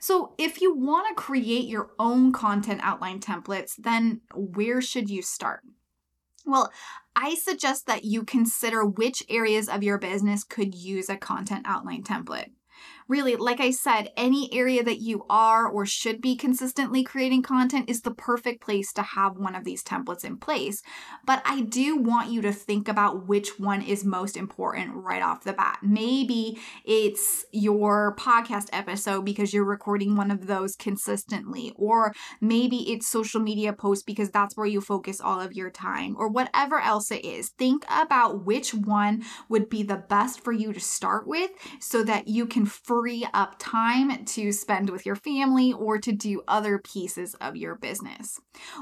So, 0.00 0.34
if 0.38 0.62
you 0.62 0.74
want 0.74 1.08
to 1.08 1.14
create 1.14 1.66
your 1.66 1.90
own 1.98 2.32
content 2.32 2.80
outline 2.82 3.20
templates, 3.20 3.74
then 3.76 4.22
where 4.34 4.80
should 4.80 5.10
you 5.10 5.20
start? 5.20 5.60
Well, 6.48 6.72
I 7.14 7.34
suggest 7.34 7.86
that 7.86 8.04
you 8.04 8.24
consider 8.24 8.82
which 8.82 9.22
areas 9.28 9.68
of 9.68 9.82
your 9.82 9.98
business 9.98 10.44
could 10.44 10.74
use 10.74 11.10
a 11.10 11.16
content 11.18 11.66
outline 11.68 12.02
template 12.02 12.52
really, 13.08 13.36
like 13.36 13.60
I 13.60 13.70
said, 13.70 14.10
any 14.16 14.52
area 14.52 14.84
that 14.84 15.00
you 15.00 15.24
are 15.30 15.66
or 15.66 15.86
should 15.86 16.20
be 16.20 16.36
consistently 16.36 17.02
creating 17.02 17.42
content 17.42 17.88
is 17.88 18.02
the 18.02 18.14
perfect 18.14 18.62
place 18.62 18.92
to 18.92 19.02
have 19.02 19.36
one 19.36 19.54
of 19.54 19.64
these 19.64 19.82
templates 19.82 20.24
in 20.24 20.36
place. 20.36 20.82
But 21.26 21.42
I 21.44 21.62
do 21.62 21.96
want 21.96 22.30
you 22.30 22.42
to 22.42 22.52
think 22.52 22.88
about 22.88 23.26
which 23.26 23.58
one 23.58 23.82
is 23.82 24.04
most 24.04 24.36
important 24.36 24.94
right 24.94 25.22
off 25.22 25.44
the 25.44 25.52
bat. 25.52 25.78
Maybe 25.82 26.58
it's 26.84 27.44
your 27.52 28.14
podcast 28.16 28.68
episode 28.72 29.24
because 29.24 29.52
you're 29.54 29.64
recording 29.64 30.14
one 30.14 30.30
of 30.30 30.46
those 30.46 30.76
consistently, 30.76 31.72
or 31.76 32.12
maybe 32.40 32.92
it's 32.92 33.08
social 33.08 33.40
media 33.40 33.72
posts 33.72 34.04
because 34.04 34.30
that's 34.30 34.56
where 34.56 34.66
you 34.66 34.80
focus 34.80 35.20
all 35.20 35.40
of 35.40 35.54
your 35.54 35.70
time, 35.70 36.14
or 36.18 36.28
whatever 36.28 36.78
else 36.78 37.10
it 37.10 37.24
is. 37.24 37.48
Think 37.50 37.84
about 37.90 38.44
which 38.44 38.74
one 38.74 39.22
would 39.48 39.68
be 39.68 39.82
the 39.82 39.96
best 39.96 40.40
for 40.40 40.52
you 40.52 40.72
to 40.72 40.80
start 40.80 41.26
with 41.26 41.50
so 41.80 42.02
that 42.04 42.28
you 42.28 42.46
can 42.46 42.66
free 42.98 43.26
up 43.32 43.54
time 43.58 44.24
to 44.24 44.50
spend 44.50 44.90
with 44.90 45.06
your 45.06 45.14
family 45.14 45.72
or 45.72 45.98
to 45.98 46.10
do 46.10 46.42
other 46.48 46.78
pieces 46.78 47.34
of 47.34 47.54
your 47.54 47.76
business. 47.76 48.40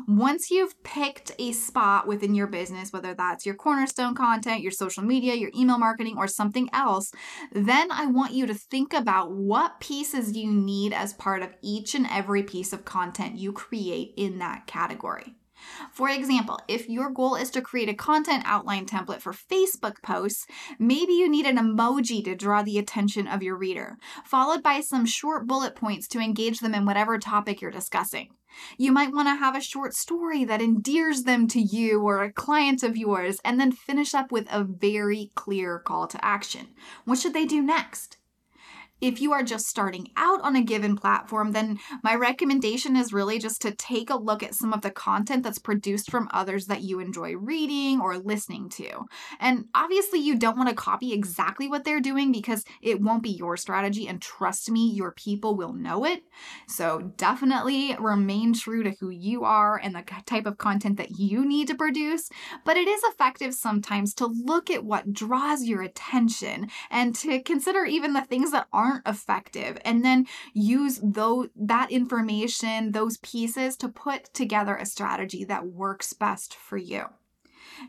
Once 0.09 0.51
you've 0.51 0.83
picked 0.85 1.33
a 1.39 1.53
spot 1.53 2.07
within 2.07 2.35
your 2.35 2.47
business, 2.47 2.93
whether 2.93 3.13
that's 3.13 3.45
your 3.45 3.55
cornerstone 3.55 4.15
content, 4.15 4.63
your 4.63 4.73
social 4.73 5.03
media, 5.03 5.35
your 5.35 5.51
email 5.55 5.77
marketing, 5.77 6.17
or 6.17 6.27
something 6.27 6.71
else, 6.73 7.13
then 7.53 7.93
I 7.93 8.07
want 8.07 8.33
you 8.33 8.47
to 8.47 8.55
think 8.55 8.95
about 8.95 9.33
what 9.33 9.81
pieces 9.81 10.35
you 10.35 10.51
need 10.51 10.95
as 10.95 11.13
part 11.13 11.43
of 11.43 11.55
each 11.61 11.95
and 11.95 12.07
every 12.11 12.43
piece 12.43 12.73
of 12.73 12.87
content 12.87 13.37
you 13.37 13.53
create 13.53 14.15
in 14.17 14.39
that 14.39 14.67
category. 14.67 15.35
For 15.93 16.09
example, 16.09 16.59
if 16.69 16.89
your 16.89 17.11
goal 17.11 17.35
is 17.35 17.51
to 17.51 17.61
create 17.61 17.89
a 17.89 17.95
content 17.95 18.45
outline 18.47 18.87
template 18.87 19.21
for 19.21 19.33
Facebook 19.33 20.03
posts, 20.03 20.47
maybe 20.79 21.13
you 21.13 21.29
need 21.29 21.47
an 21.47 21.57
emoji 21.57 22.25
to 22.25 22.35
draw 22.35 22.63
the 22.63 22.79
attention 22.79 23.27
of 23.27 23.43
your 23.43 23.57
reader, 23.57 23.97
followed 24.25 24.63
by 24.63 24.81
some 24.81 25.07
short 25.07 25.47
bullet 25.47 25.75
points 25.75 26.09
to 26.09 26.21
engage 26.21 26.61
them 26.61 26.75
in 26.75 26.85
whatever 26.85 27.19
topic 27.19 27.61
you're 27.61 27.71
discussing. 27.71 28.29
You 28.79 28.93
might 28.93 29.13
want 29.13 29.29
to 29.29 29.37
have 29.37 29.55
a 29.55 29.61
short 29.61 29.95
story 29.95 30.45
that 30.45 30.63
endears 30.63 31.25
them 31.25 31.47
to 31.49 31.61
you 31.61 32.01
or 32.01 32.23
a 32.23 32.33
client 32.33 32.83
of 32.83 32.97
yours, 32.97 33.39
and 33.45 33.61
then 33.61 33.73
finish 33.73 34.15
up 34.15 34.33
with 34.33 34.47
a 34.51 34.65
very 34.65 35.31
clear 35.35 35.79
call 35.79 36.07
to 36.09 36.25
action. 36.25 36.69
What 37.05 37.19
should 37.19 37.35
they 37.35 37.45
do 37.45 37.63
next? 37.63 38.19
If 39.01 39.21
you 39.21 39.33
are 39.33 39.43
just 39.43 39.67
starting 39.67 40.09
out 40.17 40.41
on 40.41 40.57
a 40.57 40.63
given 40.63 40.97
platform, 40.97 41.53
then 41.53 41.79
my 42.03 42.15
recommendation 42.15 42.97
is 42.97 43.13
really 43.13 43.39
just 43.39 43.61
to 43.63 43.75
take 43.75 44.09
a 44.09 44.17
look 44.17 44.43
at 44.43 44.55
some 44.55 44.73
of 44.73 44.81
the 44.81 44.91
content 44.91 45.43
that's 45.43 45.59
produced 45.59 46.11
from 46.11 46.29
others 46.33 46.67
that 46.67 46.83
you 46.83 47.01
enjoy 47.01 47.37
reading 47.37 48.01
or 48.01 48.17
listening 48.17 48.71
to. 48.71 49.05
And 49.39 49.67
obviously, 49.75 50.21
you 50.21 50.39
don't 50.39 50.57
want 50.57 50.71
to 50.71 50.75
copy 50.75 51.13
exactly 51.13 51.69
what 51.69 51.85
they're 51.85 52.01
doing 52.01 52.33
because 52.33 52.65
it 52.81 53.01
won't 53.01 53.23
be 53.23 53.31
your 53.31 53.59
strategy. 53.59 54.09
And 54.09 54.23
trust 54.23 54.71
me, 54.71 54.91
your 54.91 55.13
people 55.13 55.57
will 55.57 55.75
know 55.75 56.07
it. 56.07 56.23
So 56.67 57.13
definitely 57.17 57.95
remain 57.99 58.55
true 58.55 58.83
to 58.83 58.95
who 58.99 59.11
you 59.11 59.45
are 59.45 59.79
and 59.79 59.95
the 59.95 60.05
type 60.25 60.47
of 60.47 60.57
content 60.57 60.97
that 60.97 61.19
you 61.19 61.45
need 61.45 61.69
to 61.69 61.75
produce. 61.75 62.31
But 62.65 62.79
it 62.79 62.89
is 62.89 63.03
effective 63.05 63.53
sometimes 63.53 64.15
to 64.15 64.27
look 64.27 64.71
at 64.71 64.85
what 64.85 65.13
draws 65.13 65.65
your 65.65 65.83
attention 65.83 66.71
and 66.91 67.15
to 67.17 67.43
consider 67.43 67.85
even 67.85 68.15
the 68.15 68.23
things 68.23 68.53
that 68.53 68.69
aren't 68.73 68.86
aren't 68.87 69.07
effective 69.07 69.79
and 69.85 70.05
then 70.05 70.27
use 70.53 71.01
those 71.03 71.49
that 71.57 71.91
information, 71.91 72.93
those 72.93 73.17
pieces 73.19 73.77
to 73.79 73.89
put 73.89 74.33
together 74.33 74.77
a 74.77 74.87
strategy 74.87 75.45
that 75.45 75.67
works 75.67 76.13
best 76.13 76.55
for 76.55 76.77
you. 76.77 77.07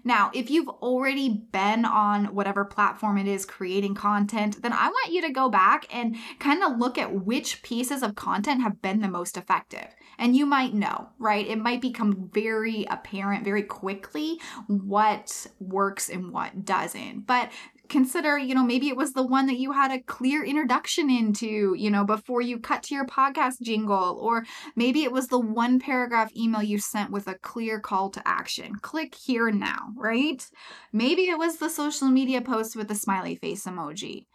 Now, 0.03 0.31
if 0.33 0.49
you've 0.49 0.67
already 0.67 1.29
been 1.29 1.85
on 1.85 2.25
whatever 2.35 2.65
platform 2.65 3.17
it 3.17 3.27
is 3.27 3.45
creating 3.45 3.95
content, 3.95 4.61
then 4.61 4.73
I 4.73 4.87
want 4.87 5.13
you 5.13 5.21
to 5.21 5.31
go 5.31 5.49
back 5.49 5.87
and 5.93 6.15
kind 6.39 6.63
of 6.63 6.77
look 6.77 6.97
at 6.97 7.25
which 7.25 7.61
pieces 7.61 8.03
of 8.03 8.15
content 8.15 8.61
have 8.61 8.81
been 8.81 9.01
the 9.01 9.07
most 9.07 9.37
effective. 9.37 9.87
And 10.19 10.35
you 10.35 10.45
might 10.45 10.73
know, 10.73 11.09
right? 11.19 11.45
It 11.45 11.59
might 11.59 11.79
become 11.79 12.29
very 12.33 12.85
apparent 12.89 13.45
very 13.45 13.63
quickly 13.63 14.39
what 14.67 15.47
works 15.59 16.09
and 16.09 16.31
what 16.31 16.65
doesn't. 16.65 17.27
But 17.27 17.51
consider, 17.89 18.37
you 18.37 18.53
know, 18.53 18.63
maybe 18.63 18.87
it 18.87 18.97
was 18.97 19.13
the 19.13 19.25
one 19.25 19.47
that 19.47 19.57
you 19.57 19.71
had 19.71 19.91
a 19.91 20.01
clear 20.01 20.43
introduction 20.43 21.09
into, 21.09 21.73
you 21.77 21.89
know, 21.89 22.03
before 22.03 22.41
you 22.41 22.59
cut 22.59 22.83
to 22.83 22.95
your 22.95 23.05
podcast 23.05 23.61
jingle, 23.61 24.19
or 24.21 24.45
maybe 24.75 25.03
it 25.03 25.11
was 25.11 25.27
the 25.27 25.39
one 25.39 25.79
paragraph 25.79 26.31
email 26.35 26.61
you 26.61 26.79
sent 26.79 27.11
with 27.11 27.27
a 27.27 27.37
clear 27.39 27.79
call 27.79 28.09
to 28.11 28.27
action. 28.27 28.75
Click 28.81 29.15
here 29.15 29.51
now, 29.51 29.89
right? 29.95 30.45
Maybe 30.93 31.23
it 31.23 31.37
was 31.37 31.57
the 31.57 31.69
social 31.69 32.07
media 32.07 32.41
post 32.41 32.75
with 32.75 32.87
the 32.87 32.95
smiley 32.95 33.35
face 33.35 33.65
emoji. 33.65 34.25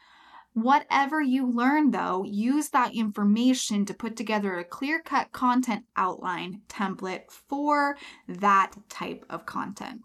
Whatever 0.55 1.23
you 1.23 1.51
learn, 1.51 1.93
though, 1.93 2.25
use 2.25 2.69
that 2.71 2.95
information 2.95 3.87
to 3.87 3.95
put 3.95 4.17
together 4.17 4.59
a 4.59 4.65
clear 4.65 5.01
cut 5.01 5.33
content 5.33 5.85
outline 5.97 6.61
template 6.69 7.31
for 7.49 7.97
that 8.29 8.73
type 8.91 9.25
of 9.31 9.47
content. 9.47 10.03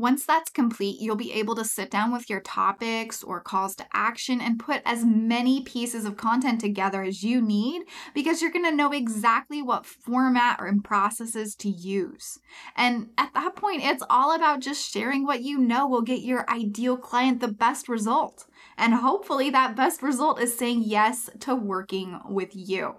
Once 0.00 0.24
that's 0.24 0.48
complete, 0.48 0.98
you'll 0.98 1.14
be 1.14 1.32
able 1.32 1.54
to 1.54 1.64
sit 1.64 1.90
down 1.90 2.10
with 2.10 2.30
your 2.30 2.40
topics 2.40 3.22
or 3.22 3.38
calls 3.38 3.76
to 3.76 3.84
action 3.92 4.40
and 4.40 4.58
put 4.58 4.80
as 4.86 5.04
many 5.04 5.60
pieces 5.60 6.06
of 6.06 6.16
content 6.16 6.58
together 6.58 7.02
as 7.02 7.22
you 7.22 7.42
need 7.42 7.82
because 8.14 8.40
you're 8.40 8.50
going 8.50 8.64
to 8.64 8.74
know 8.74 8.92
exactly 8.92 9.60
what 9.60 9.84
format 9.84 10.58
or 10.58 10.72
processes 10.82 11.54
to 11.54 11.68
use. 11.68 12.38
And 12.74 13.10
at 13.18 13.34
that 13.34 13.56
point, 13.56 13.82
it's 13.84 14.02
all 14.08 14.34
about 14.34 14.60
just 14.60 14.90
sharing 14.90 15.26
what 15.26 15.42
you 15.42 15.58
know 15.58 15.86
will 15.86 16.00
get 16.00 16.22
your 16.22 16.48
ideal 16.48 16.96
client 16.96 17.40
the 17.40 17.48
best 17.48 17.86
result. 17.86 18.46
And 18.78 18.94
hopefully, 18.94 19.50
that 19.50 19.76
best 19.76 20.02
result 20.02 20.40
is 20.40 20.56
saying 20.56 20.84
yes 20.86 21.28
to 21.40 21.54
working 21.54 22.18
with 22.24 22.50
you. 22.54 22.94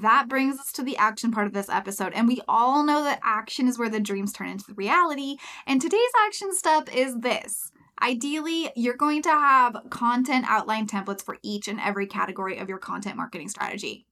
That 0.00 0.26
brings 0.28 0.58
us 0.58 0.72
to 0.72 0.82
the 0.82 0.96
action 0.96 1.32
part 1.32 1.46
of 1.46 1.52
this 1.52 1.68
episode. 1.68 2.14
And 2.14 2.26
we 2.26 2.40
all 2.48 2.82
know 2.82 3.04
that 3.04 3.20
action 3.22 3.68
is 3.68 3.78
where 3.78 3.90
the 3.90 4.00
dreams 4.00 4.32
turn 4.32 4.48
into 4.48 4.72
reality. 4.74 5.36
And 5.66 5.82
today's 5.82 6.00
action 6.26 6.54
step 6.54 6.94
is 6.94 7.20
this. 7.20 7.72
Ideally, 8.00 8.70
you're 8.74 8.96
going 8.96 9.20
to 9.22 9.30
have 9.30 9.76
content 9.90 10.46
outline 10.48 10.86
templates 10.86 11.22
for 11.22 11.36
each 11.42 11.68
and 11.68 11.78
every 11.78 12.06
category 12.06 12.56
of 12.56 12.70
your 12.70 12.78
content 12.78 13.16
marketing 13.16 13.50
strategy. 13.50 14.06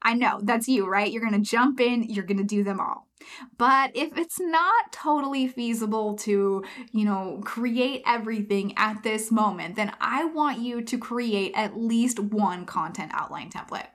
I 0.00 0.14
know 0.14 0.40
that's 0.42 0.68
you, 0.68 0.86
right? 0.86 1.10
You're 1.10 1.22
going 1.22 1.42
to 1.42 1.50
jump 1.50 1.80
in, 1.80 2.04
you're 2.04 2.24
going 2.24 2.38
to 2.38 2.44
do 2.44 2.64
them 2.64 2.80
all. 2.80 3.08
But 3.58 3.90
if 3.94 4.16
it's 4.16 4.40
not 4.40 4.92
totally 4.92 5.48
feasible 5.48 6.16
to, 6.18 6.64
you 6.92 7.04
know, 7.04 7.40
create 7.44 8.02
everything 8.06 8.72
at 8.76 9.02
this 9.02 9.30
moment, 9.30 9.76
then 9.76 9.92
I 10.00 10.24
want 10.24 10.60
you 10.60 10.82
to 10.82 10.98
create 10.98 11.52
at 11.54 11.76
least 11.76 12.18
one 12.18 12.66
content 12.66 13.12
outline 13.14 13.50
template. 13.50 13.88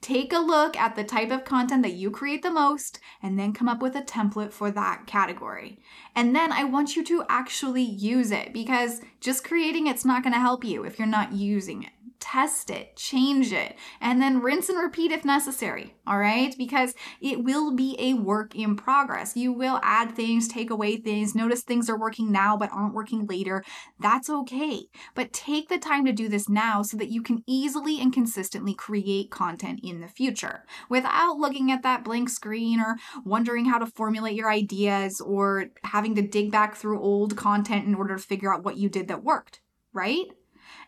Take 0.00 0.32
a 0.32 0.38
look 0.38 0.76
at 0.76 0.94
the 0.94 1.04
type 1.04 1.30
of 1.30 1.44
content 1.44 1.82
that 1.82 1.94
you 1.94 2.10
create 2.10 2.42
the 2.42 2.50
most 2.50 3.00
and 3.22 3.38
then 3.38 3.52
come 3.52 3.68
up 3.68 3.82
with 3.82 3.96
a 3.96 4.02
template 4.02 4.52
for 4.52 4.70
that 4.70 5.06
category. 5.06 5.80
And 6.14 6.34
then 6.34 6.52
I 6.52 6.64
want 6.64 6.94
you 6.94 7.04
to 7.04 7.24
actually 7.28 7.82
use 7.82 8.30
it 8.30 8.52
because 8.52 9.00
just 9.20 9.44
creating 9.44 9.86
it's 9.86 10.04
not 10.04 10.22
going 10.22 10.34
to 10.34 10.38
help 10.38 10.64
you 10.64 10.84
if 10.84 10.98
you're 10.98 11.08
not 11.08 11.32
using 11.32 11.82
it 11.82 11.90
test 12.20 12.70
it, 12.70 12.96
change 12.96 13.52
it, 13.52 13.76
and 14.00 14.20
then 14.20 14.40
rinse 14.40 14.68
and 14.68 14.78
repeat 14.78 15.12
if 15.12 15.24
necessary, 15.24 15.94
all 16.06 16.18
right? 16.18 16.54
Because 16.58 16.94
it 17.20 17.44
will 17.44 17.74
be 17.74 17.96
a 17.98 18.14
work 18.14 18.54
in 18.54 18.76
progress. 18.76 19.36
You 19.36 19.52
will 19.52 19.80
add 19.82 20.14
things, 20.14 20.48
take 20.48 20.70
away 20.70 20.96
things, 20.96 21.34
notice 21.34 21.62
things 21.62 21.88
are 21.88 21.98
working 21.98 22.32
now 22.32 22.56
but 22.56 22.70
aren't 22.72 22.94
working 22.94 23.26
later. 23.26 23.64
That's 23.98 24.28
okay. 24.28 24.84
But 25.14 25.32
take 25.32 25.68
the 25.68 25.78
time 25.78 26.04
to 26.06 26.12
do 26.12 26.28
this 26.28 26.48
now 26.48 26.82
so 26.82 26.96
that 26.96 27.10
you 27.10 27.22
can 27.22 27.42
easily 27.46 28.00
and 28.00 28.12
consistently 28.12 28.74
create 28.74 29.30
content 29.30 29.80
in 29.82 30.00
the 30.00 30.08
future 30.08 30.64
without 30.88 31.38
looking 31.38 31.70
at 31.70 31.82
that 31.82 32.04
blank 32.04 32.28
screen 32.28 32.80
or 32.80 32.96
wondering 33.24 33.66
how 33.66 33.78
to 33.78 33.86
formulate 33.86 34.34
your 34.34 34.50
ideas 34.50 35.20
or 35.20 35.66
having 35.84 36.14
to 36.14 36.22
dig 36.22 36.50
back 36.50 36.74
through 36.74 37.00
old 37.00 37.36
content 37.36 37.86
in 37.86 37.94
order 37.94 38.16
to 38.16 38.22
figure 38.22 38.52
out 38.52 38.64
what 38.64 38.76
you 38.76 38.88
did 38.88 39.08
that 39.08 39.24
worked, 39.24 39.60
right? 39.92 40.26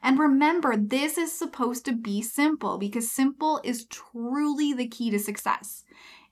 And 0.03 0.19
remember, 0.19 0.77
this 0.77 1.19
is 1.19 1.33
supposed 1.33 1.85
to 1.85 1.93
be 1.93 2.23
simple 2.23 2.79
because 2.79 3.11
simple 3.11 3.61
is 3.63 3.85
truly 3.87 4.73
the 4.73 4.89
key 4.89 5.11
to 5.11 5.19
success. 5.19 5.85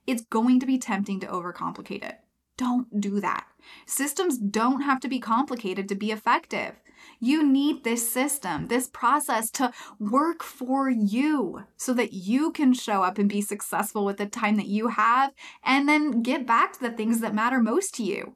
It's 0.07 0.23
going 0.23 0.59
to 0.59 0.65
be 0.65 0.77
tempting 0.77 1.19
to 1.19 1.27
overcomplicate 1.27 2.03
it. 2.03 2.19
Don't 2.57 2.99
do 2.99 3.21
that. 3.21 3.45
Systems 3.85 4.37
don't 4.37 4.81
have 4.81 4.99
to 5.01 5.07
be 5.07 5.19
complicated 5.19 5.87
to 5.89 5.95
be 5.95 6.11
effective. 6.11 6.75
You 7.19 7.45
need 7.47 7.83
this 7.83 8.11
system, 8.11 8.67
this 8.67 8.87
process 8.87 9.49
to 9.51 9.71
work 9.99 10.43
for 10.43 10.89
you 10.89 11.63
so 11.77 11.93
that 11.93 12.11
you 12.11 12.51
can 12.51 12.73
show 12.73 13.03
up 13.03 13.17
and 13.17 13.29
be 13.29 13.41
successful 13.41 14.03
with 14.03 14.17
the 14.17 14.25
time 14.25 14.57
that 14.57 14.67
you 14.67 14.89
have 14.89 15.31
and 15.63 15.87
then 15.87 16.21
get 16.21 16.45
back 16.45 16.73
to 16.73 16.79
the 16.81 16.91
things 16.91 17.21
that 17.21 17.33
matter 17.33 17.61
most 17.61 17.93
to 17.95 18.03
you. 18.03 18.35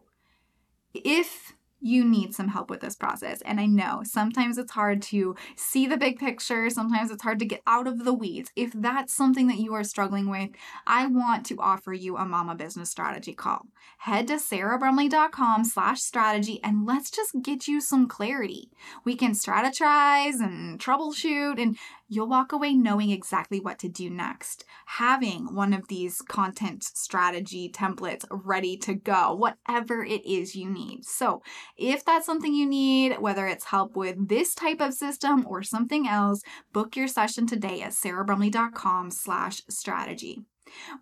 If 0.93 1.53
you 1.83 2.05
need 2.05 2.33
some 2.33 2.47
help 2.47 2.69
with 2.69 2.79
this 2.79 2.95
process. 2.95 3.41
And 3.41 3.59
I 3.59 3.65
know 3.65 4.01
sometimes 4.05 4.57
it's 4.57 4.71
hard 4.71 5.01
to 5.03 5.35
see 5.57 5.85
the 5.85 5.97
big 5.97 6.17
picture, 6.17 6.69
sometimes 6.69 7.11
it's 7.11 7.23
hard 7.23 7.39
to 7.39 7.45
get 7.45 7.61
out 7.67 7.87
of 7.87 8.05
the 8.05 8.13
weeds. 8.13 8.51
If 8.55 8.71
that's 8.73 9.13
something 9.13 9.47
that 9.47 9.57
you 9.57 9.73
are 9.73 9.83
struggling 9.83 10.29
with, 10.29 10.51
I 10.87 11.07
want 11.07 11.45
to 11.47 11.59
offer 11.59 11.91
you 11.91 12.15
a 12.15 12.25
mama 12.25 12.55
business 12.55 12.89
strategy 12.89 13.33
call. 13.33 13.67
Head 13.97 14.27
to 14.27 14.35
sarahbrumley.com 14.35 15.65
slash 15.65 16.01
strategy 16.01 16.61
and 16.63 16.85
let's 16.85 17.11
just 17.11 17.35
get 17.41 17.67
you 17.67 17.81
some 17.81 18.07
clarity. 18.07 18.69
We 19.03 19.17
can 19.17 19.33
strategize 19.33 20.39
and 20.39 20.79
troubleshoot 20.79 21.61
and 21.61 21.77
you'll 22.07 22.29
walk 22.29 22.53
away 22.53 22.75
knowing 22.75 23.09
exactly 23.09 23.59
what 23.59 23.77
to 23.79 23.89
do 23.89 24.09
next. 24.09 24.63
Having 24.97 25.55
one 25.55 25.73
of 25.73 25.87
these 25.87 26.21
content 26.21 26.83
strategy 26.83 27.67
templates 27.67 28.25
ready 28.29 28.77
to 28.77 28.93
go, 28.93 29.33
whatever 29.33 30.03
it 30.03 30.23
is 30.23 30.55
you 30.55 30.69
need. 30.69 31.03
So, 31.03 31.41
if 31.75 32.05
that's 32.05 32.27
something 32.27 32.53
you 32.53 32.67
need, 32.67 33.19
whether 33.19 33.47
it's 33.47 33.65
help 33.65 33.95
with 33.95 34.27
this 34.29 34.53
type 34.53 34.79
of 34.81 34.93
system 34.93 35.47
or 35.47 35.63
something 35.63 36.07
else, 36.07 36.43
book 36.73 36.95
your 36.95 37.07
session 37.07 37.47
today 37.47 37.81
at 37.81 37.93
sarahbrumley.com 37.93 39.09
slash 39.09 39.63
strategy. 39.67 40.43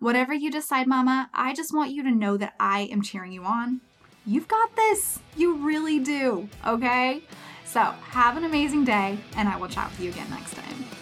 Whatever 0.00 0.32
you 0.32 0.50
decide, 0.50 0.86
mama, 0.86 1.28
I 1.34 1.52
just 1.52 1.74
want 1.74 1.90
you 1.90 2.02
to 2.02 2.10
know 2.10 2.38
that 2.38 2.54
I 2.58 2.88
am 2.90 3.02
cheering 3.02 3.32
you 3.32 3.44
on. 3.44 3.82
You've 4.24 4.48
got 4.48 4.74
this. 4.74 5.18
You 5.36 5.56
really 5.56 5.98
do, 5.98 6.48
okay? 6.66 7.22
So, 7.66 7.80
have 7.80 8.38
an 8.38 8.44
amazing 8.44 8.84
day, 8.84 9.18
and 9.36 9.50
I 9.50 9.58
will 9.58 9.68
chat 9.68 9.90
with 9.90 10.00
you 10.00 10.08
again 10.08 10.30
next 10.30 10.54
time. 10.54 11.01